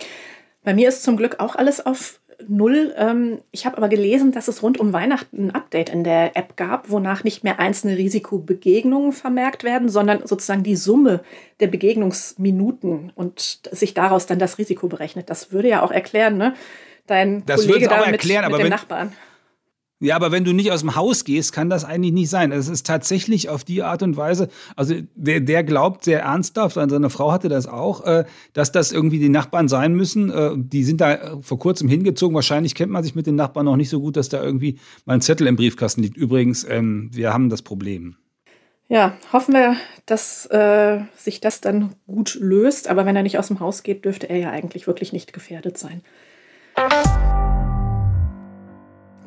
Bei 0.63 0.73
mir 0.73 0.89
ist 0.89 1.03
zum 1.03 1.17
Glück 1.17 1.39
auch 1.39 1.55
alles 1.55 1.85
auf 1.85 2.19
Null. 2.47 2.93
Ähm, 2.97 3.39
ich 3.51 3.65
habe 3.65 3.77
aber 3.77 3.89
gelesen, 3.89 4.31
dass 4.31 4.47
es 4.47 4.63
rund 4.63 4.79
um 4.79 4.93
Weihnachten 4.93 5.47
ein 5.47 5.51
Update 5.55 5.89
in 5.89 6.03
der 6.03 6.37
App 6.37 6.55
gab, 6.55 6.89
wonach 6.89 7.23
nicht 7.23 7.43
mehr 7.43 7.59
einzelne 7.59 7.97
Risikobegegnungen 7.97 9.11
vermerkt 9.11 9.63
werden, 9.63 9.89
sondern 9.89 10.25
sozusagen 10.25 10.63
die 10.63 10.77
Summe 10.77 11.21
der 11.59 11.67
Begegnungsminuten 11.67 13.11
und 13.15 13.61
sich 13.71 13.93
daraus 13.93 14.25
dann 14.25 14.39
das 14.39 14.57
Risiko 14.57 14.87
berechnet. 14.87 15.29
Das 15.29 15.51
würde 15.51 15.69
ja 15.69 15.81
auch 15.81 15.91
erklären, 15.91 16.37
ne? 16.37 16.53
Dein 17.07 17.45
das 17.45 17.65
Kollege 17.65 17.87
da 17.87 17.97
mit, 17.97 18.07
erklären, 18.07 18.45
mit 18.45 18.53
aber 18.53 18.57
dem 18.57 18.63
wenn, 18.65 18.69
Nachbarn. 18.69 19.13
Ja, 20.01 20.15
aber 20.15 20.31
wenn 20.31 20.45
du 20.45 20.53
nicht 20.53 20.71
aus 20.71 20.79
dem 20.79 20.95
Haus 20.95 21.25
gehst, 21.25 21.51
kann 21.51 21.69
das 21.69 21.83
eigentlich 21.83 22.13
nicht 22.13 22.29
sein. 22.29 22.53
Es 22.53 22.69
ist 22.69 22.87
tatsächlich 22.87 23.49
auf 23.49 23.65
die 23.65 23.83
Art 23.83 24.01
und 24.01 24.15
Weise, 24.15 24.47
also 24.77 24.95
der, 25.15 25.41
der 25.41 25.63
glaubt 25.65 26.05
sehr 26.05 26.21
ernsthaft, 26.21 26.75
seine 26.75 27.09
Frau 27.09 27.33
hatte 27.33 27.49
das 27.49 27.67
auch, 27.67 28.05
äh, 28.05 28.23
dass 28.53 28.71
das 28.71 28.93
irgendwie 28.93 29.19
die 29.19 29.27
Nachbarn 29.27 29.67
sein 29.67 29.93
müssen. 29.93 30.31
Äh, 30.31 30.51
die 30.55 30.85
sind 30.85 31.01
da 31.01 31.13
äh, 31.13 31.41
vor 31.41 31.59
kurzem 31.59 31.89
hingezogen. 31.89 32.33
Wahrscheinlich 32.33 32.75
kennt 32.75 32.93
man 32.93 33.03
sich 33.03 33.13
mit 33.13 33.27
den 33.27 33.35
Nachbarn 33.35 33.65
noch 33.65 33.75
nicht 33.75 33.89
so 33.89 33.99
gut, 33.99 34.15
dass 34.15 34.29
da 34.29 34.41
irgendwie 34.41 34.79
mal 35.05 35.15
ein 35.15 35.21
Zettel 35.21 35.47
im 35.47 35.57
Briefkasten 35.57 36.01
liegt. 36.01 36.15
Übrigens, 36.15 36.65
ähm, 36.69 37.09
wir 37.13 37.33
haben 37.33 37.49
das 37.49 37.61
Problem. 37.61 38.15
Ja, 38.87 39.17
hoffen 39.33 39.53
wir, 39.53 39.75
dass 40.05 40.45
äh, 40.47 41.01
sich 41.15 41.41
das 41.41 41.59
dann 41.59 41.93
gut 42.07 42.37
löst. 42.39 42.87
Aber 42.87 43.05
wenn 43.05 43.17
er 43.17 43.23
nicht 43.23 43.37
aus 43.37 43.47
dem 43.47 43.59
Haus 43.59 43.83
geht, 43.83 44.05
dürfte 44.05 44.29
er 44.29 44.37
ja 44.37 44.49
eigentlich 44.49 44.87
wirklich 44.87 45.11
nicht 45.11 45.33
gefährdet 45.33 45.77
sein. 45.77 46.01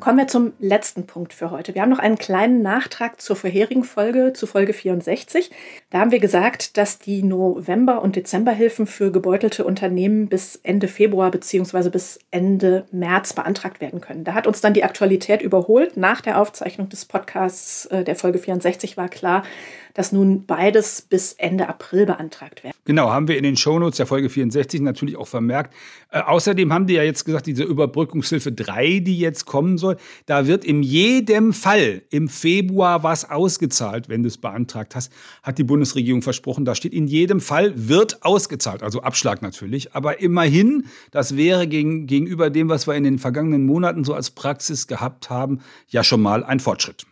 Kommen 0.03 0.17
wir 0.17 0.27
zum 0.27 0.51
letzten 0.59 1.07
Punkt 1.07 1.33
für 1.33 1.49
heute. 1.49 1.75
Wir 1.75 1.81
haben 1.81 1.89
noch 1.89 1.99
einen 1.99 2.17
kleinen 2.17 2.61
Nachtrag 2.61 3.21
zur 3.21 3.37
vorherigen 3.37 3.85
Folge, 3.85 4.33
zu 4.33 4.47
Folge 4.47 4.73
64. 4.73 5.49
Da 5.91 5.99
haben 5.99 6.11
wir 6.11 6.19
gesagt, 6.19 6.75
dass 6.75 6.99
die 6.99 7.23
November- 7.23 8.01
und 8.01 8.17
Dezemberhilfen 8.17 8.85
für 8.85 9.13
gebeutelte 9.13 9.63
Unternehmen 9.63 10.27
bis 10.27 10.57
Ende 10.57 10.89
Februar 10.89 11.31
bzw. 11.31 11.87
bis 11.87 12.19
Ende 12.31 12.85
März 12.91 13.31
beantragt 13.31 13.79
werden 13.79 14.01
können. 14.01 14.25
Da 14.25 14.33
hat 14.33 14.45
uns 14.45 14.59
dann 14.59 14.73
die 14.73 14.83
Aktualität 14.83 15.41
überholt. 15.41 15.95
Nach 15.95 16.19
der 16.19 16.41
Aufzeichnung 16.41 16.89
des 16.89 17.05
Podcasts 17.05 17.85
äh, 17.85 18.03
der 18.03 18.17
Folge 18.17 18.39
64 18.39 18.97
war 18.97 19.07
klar, 19.07 19.43
dass 19.93 20.11
nun 20.11 20.45
beides 20.45 21.01
bis 21.01 21.33
Ende 21.33 21.69
April 21.69 22.05
beantragt 22.05 22.63
werden. 22.63 22.73
Genau, 22.85 23.11
haben 23.11 23.27
wir 23.27 23.37
in 23.37 23.43
den 23.43 23.55
Shownotes 23.55 23.97
der 23.97 24.05
Folge 24.05 24.29
64 24.29 24.81
natürlich 24.81 25.15
auch 25.15 25.27
vermerkt. 25.27 25.73
Äh, 26.11 26.21
außerdem 26.21 26.73
haben 26.73 26.87
die 26.87 26.95
ja 26.95 27.03
jetzt 27.03 27.23
gesagt, 27.23 27.45
diese 27.45 27.63
Überbrückungshilfe 27.63 28.51
3, 28.51 28.99
die 28.99 29.17
jetzt 29.17 29.45
kommen 29.45 29.77
soll, 29.77 29.97
da 30.25 30.47
wird 30.47 30.65
in 30.65 30.83
jedem 30.83 31.53
Fall 31.53 32.01
im 32.09 32.27
Februar 32.27 33.03
was 33.03 33.29
ausgezahlt, 33.29 34.09
wenn 34.09 34.23
du 34.23 34.27
es 34.27 34.37
beantragt 34.37 34.95
hast, 34.95 35.13
hat 35.43 35.57
die 35.57 35.63
Bundesregierung 35.63 36.21
versprochen. 36.21 36.65
Da 36.65 36.75
steht 36.75 36.93
in 36.93 37.07
jedem 37.07 37.39
Fall 37.39 37.73
wird 37.75 38.23
ausgezahlt, 38.23 38.83
also 38.83 39.01
Abschlag 39.01 39.41
natürlich. 39.41 39.95
Aber 39.95 40.19
immerhin, 40.19 40.85
das 41.11 41.37
wäre 41.37 41.67
gegen, 41.67 42.07
gegenüber 42.07 42.49
dem, 42.49 42.67
was 42.69 42.87
wir 42.87 42.95
in 42.95 43.03
den 43.03 43.19
vergangenen 43.19 43.65
Monaten 43.65 44.03
so 44.03 44.13
als 44.13 44.31
Praxis 44.31 44.87
gehabt 44.87 45.29
haben, 45.29 45.59
ja 45.87 46.03
schon 46.03 46.21
mal 46.21 46.43
ein 46.43 46.59
Fortschritt. 46.59 47.05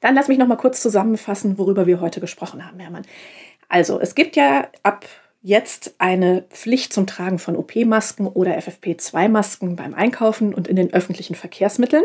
Dann 0.00 0.14
lass 0.14 0.28
mich 0.28 0.38
noch 0.38 0.46
mal 0.46 0.56
kurz 0.56 0.80
zusammenfassen, 0.80 1.58
worüber 1.58 1.86
wir 1.86 2.00
heute 2.00 2.20
gesprochen 2.20 2.66
haben, 2.66 2.78
Hermann. 2.78 3.04
Also, 3.68 4.00
es 4.00 4.14
gibt 4.14 4.36
ja 4.36 4.68
ab 4.82 5.06
jetzt 5.42 5.94
eine 5.98 6.42
Pflicht 6.48 6.92
zum 6.92 7.06
Tragen 7.06 7.38
von 7.38 7.54
OP-Masken 7.54 8.26
oder 8.26 8.56
FFP2-Masken 8.58 9.76
beim 9.76 9.94
Einkaufen 9.94 10.54
und 10.54 10.68
in 10.68 10.76
den 10.76 10.92
öffentlichen 10.94 11.34
Verkehrsmitteln. 11.34 12.04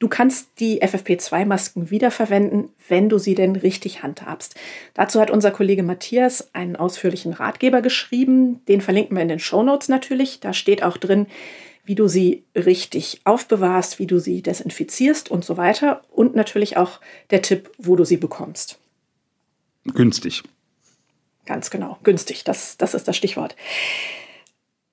Du 0.00 0.08
kannst 0.08 0.48
die 0.58 0.82
FFP2-Masken 0.82 1.90
wiederverwenden, 1.90 2.70
wenn 2.88 3.10
du 3.10 3.18
sie 3.18 3.34
denn 3.34 3.54
richtig 3.54 4.02
handhabst. 4.02 4.54
Dazu 4.94 5.20
hat 5.20 5.30
unser 5.30 5.50
Kollege 5.50 5.82
Matthias 5.82 6.54
einen 6.54 6.74
ausführlichen 6.74 7.34
Ratgeber 7.34 7.82
geschrieben. 7.82 8.64
Den 8.66 8.80
verlinken 8.80 9.14
wir 9.14 9.22
in 9.22 9.28
den 9.28 9.38
Show 9.38 9.62
Notes 9.62 9.90
natürlich. 9.90 10.40
Da 10.40 10.54
steht 10.54 10.82
auch 10.82 10.96
drin, 10.96 11.26
wie 11.84 11.94
du 11.94 12.08
sie 12.08 12.44
richtig 12.54 13.20
aufbewahrst, 13.24 13.98
wie 13.98 14.06
du 14.06 14.18
sie 14.18 14.42
desinfizierst 14.42 15.30
und 15.30 15.44
so 15.44 15.56
weiter. 15.56 16.02
Und 16.10 16.36
natürlich 16.36 16.76
auch 16.76 17.00
der 17.30 17.42
Tipp, 17.42 17.70
wo 17.78 17.96
du 17.96 18.04
sie 18.04 18.16
bekommst. 18.16 18.78
Günstig. 19.84 20.42
Ganz 21.46 21.70
genau, 21.70 21.98
günstig, 22.02 22.44
das, 22.44 22.76
das 22.76 22.94
ist 22.94 23.08
das 23.08 23.16
Stichwort. 23.16 23.56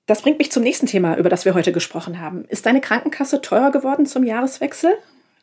Das 0.06 0.22
bringt 0.22 0.38
mich 0.38 0.50
zum 0.50 0.62
nächsten 0.62 0.86
Thema, 0.86 1.18
über 1.18 1.28
das 1.28 1.44
wir 1.44 1.54
heute 1.54 1.70
gesprochen 1.70 2.18
haben. 2.18 2.46
Ist 2.46 2.64
deine 2.64 2.80
Krankenkasse 2.80 3.42
teurer 3.42 3.70
geworden 3.70 4.06
zum 4.06 4.24
Jahreswechsel? 4.24 4.94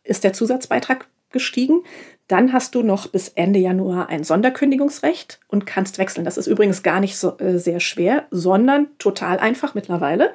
Ist 0.04 0.24
der 0.24 0.34
Zusatzbeitrag 0.34 1.08
gestiegen? 1.32 1.84
Dann 2.28 2.52
hast 2.52 2.74
du 2.74 2.82
noch 2.82 3.08
bis 3.08 3.30
Ende 3.30 3.60
Januar 3.60 4.10
ein 4.10 4.24
Sonderkündigungsrecht 4.24 5.40
und 5.48 5.68
kannst 5.68 6.00
wechseln. 6.00 6.26
Das 6.26 6.38
ist 6.38 6.48
übrigens 6.48 6.82
gar 6.82 7.00
nicht 7.00 7.16
so 7.16 7.38
äh, 7.38 7.60
sehr 7.60 7.80
schwer, 7.80 8.26
sondern 8.32 8.88
total 8.98 9.38
einfach 9.38 9.76
mittlerweile. 9.76 10.34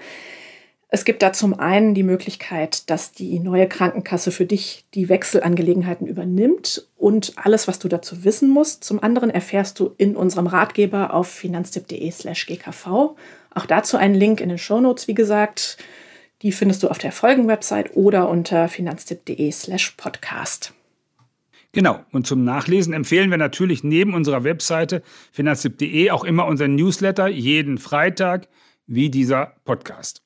Es 0.93 1.05
gibt 1.05 1.23
da 1.23 1.33
zum 1.33 1.55
einen 1.59 1.95
die 1.95 2.03
Möglichkeit, 2.03 2.91
dass 2.91 3.13
die 3.13 3.39
neue 3.39 3.69
Krankenkasse 3.69 4.33
für 4.33 4.45
dich 4.45 4.85
die 4.93 5.09
Wechselangelegenheiten 5.09 6.05
übernimmt 6.09 6.85
und 6.97 7.33
alles, 7.37 7.69
was 7.69 7.79
du 7.79 7.87
dazu 7.87 8.25
wissen 8.25 8.51
musst. 8.51 8.83
Zum 8.83 9.01
anderen 9.01 9.31
erfährst 9.31 9.79
du 9.79 9.95
in 9.99 10.17
unserem 10.17 10.49
Ratgeber 10.49 11.15
auf 11.15 11.29
finanztipp.de/slash 11.29 12.47
gkv. 12.47 13.15
Auch 13.55 13.67
dazu 13.69 13.99
einen 13.99 14.17
Link 14.17 14.41
in 14.41 14.49
den 14.49 14.59
Shownotes, 14.59 15.07
wie 15.07 15.15
gesagt. 15.15 15.79
Die 16.43 16.51
findest 16.51 16.83
du 16.83 16.89
auf 16.89 16.99
der 16.99 17.13
Folgenwebsite 17.13 17.95
oder 17.95 18.29
unter 18.29 18.69
finanztipp.de/slash 18.69 19.93
podcast. 19.93 20.75
Genau. 21.71 22.01
Und 22.11 22.27
zum 22.27 22.43
Nachlesen 22.43 22.95
empfehlen 22.95 23.31
wir 23.31 23.39
natürlich 23.39 23.85
neben 23.85 24.13
unserer 24.13 24.43
Webseite 24.43 25.03
finanztipp.de 25.31 26.11
auch 26.11 26.25
immer 26.25 26.47
unseren 26.47 26.75
Newsletter 26.75 27.29
jeden 27.29 27.79
Freitag 27.79 28.49
wie 28.89 29.09
dieser 29.09 29.55
Podcast. 29.65 30.23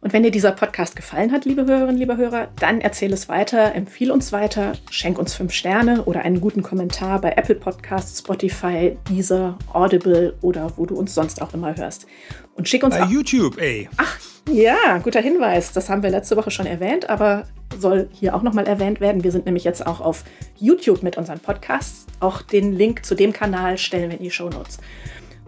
Und 0.00 0.12
wenn 0.12 0.22
dir 0.22 0.30
dieser 0.30 0.52
Podcast 0.52 0.94
gefallen 0.94 1.32
hat, 1.32 1.44
liebe 1.44 1.66
Hörerinnen, 1.66 1.96
liebe 1.96 2.16
Hörer, 2.16 2.48
dann 2.60 2.80
erzähl 2.80 3.12
es 3.12 3.28
weiter, 3.28 3.74
empfiehl 3.74 4.12
uns 4.12 4.30
weiter, 4.30 4.74
schenk 4.90 5.18
uns 5.18 5.34
fünf 5.34 5.52
Sterne 5.52 6.04
oder 6.04 6.22
einen 6.22 6.40
guten 6.40 6.62
Kommentar 6.62 7.20
bei 7.20 7.32
Apple 7.32 7.56
Podcasts, 7.56 8.20
Spotify, 8.20 8.96
Deezer, 9.08 9.58
Audible 9.72 10.36
oder 10.40 10.72
wo 10.76 10.86
du 10.86 10.96
uns 10.96 11.14
sonst 11.14 11.42
auch 11.42 11.52
immer 11.52 11.76
hörst. 11.76 12.06
Und 12.54 12.68
schick 12.68 12.84
uns 12.84 12.96
bei 12.96 13.06
YouTube, 13.06 13.58
ey. 13.58 13.88
Ach, 13.96 14.18
ja, 14.48 14.98
guter 14.98 15.20
Hinweis. 15.20 15.72
Das 15.72 15.90
haben 15.90 16.04
wir 16.04 16.10
letzte 16.10 16.36
Woche 16.36 16.52
schon 16.52 16.66
erwähnt, 16.66 17.10
aber 17.10 17.48
soll 17.76 18.08
hier 18.12 18.36
auch 18.36 18.42
nochmal 18.42 18.68
erwähnt 18.68 19.00
werden. 19.00 19.24
Wir 19.24 19.32
sind 19.32 19.46
nämlich 19.46 19.64
jetzt 19.64 19.84
auch 19.84 20.00
auf 20.00 20.22
YouTube 20.56 21.02
mit 21.02 21.16
unseren 21.16 21.40
Podcasts. 21.40 22.06
Auch 22.20 22.42
den 22.42 22.72
Link 22.72 23.04
zu 23.04 23.16
dem 23.16 23.32
Kanal 23.32 23.78
stellen 23.78 24.10
wir 24.10 24.18
in 24.18 24.22
die 24.22 24.30
Show 24.30 24.48
Notes. 24.48 24.78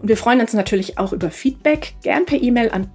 Und 0.01 0.09
wir 0.09 0.17
freuen 0.17 0.41
uns 0.41 0.53
natürlich 0.53 0.97
auch 0.97 1.13
über 1.13 1.31
Feedback, 1.31 1.93
gern 2.03 2.25
per 2.25 2.41
E-Mail 2.41 2.69
an 2.71 2.89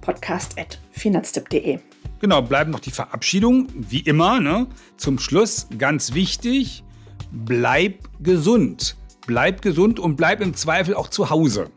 podcast.finanztipp.de. 0.97 1.79
Genau, 2.19 2.41
bleiben 2.41 2.71
noch 2.71 2.79
die 2.79 2.91
Verabschiedungen, 2.91 3.67
wie 3.73 3.99
immer. 3.99 4.39
Ne? 4.39 4.67
Zum 4.97 5.19
Schluss 5.19 5.67
ganz 5.77 6.13
wichtig, 6.13 6.83
bleib 7.31 7.99
gesund. 8.21 8.97
Bleib 9.27 9.61
gesund 9.61 9.99
und 9.99 10.15
bleib 10.15 10.41
im 10.41 10.53
Zweifel 10.53 10.95
auch 10.95 11.09
zu 11.09 11.29
Hause. 11.29 11.69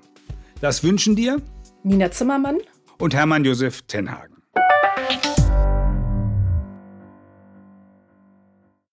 Das 0.61 0.85
wünschen 0.85 1.16
dir 1.16 1.42
Nina 1.83 2.11
Zimmermann 2.11 2.59
und 2.98 3.14
Hermann 3.14 3.44
Josef 3.44 3.83
Tenhagen. 3.83 4.37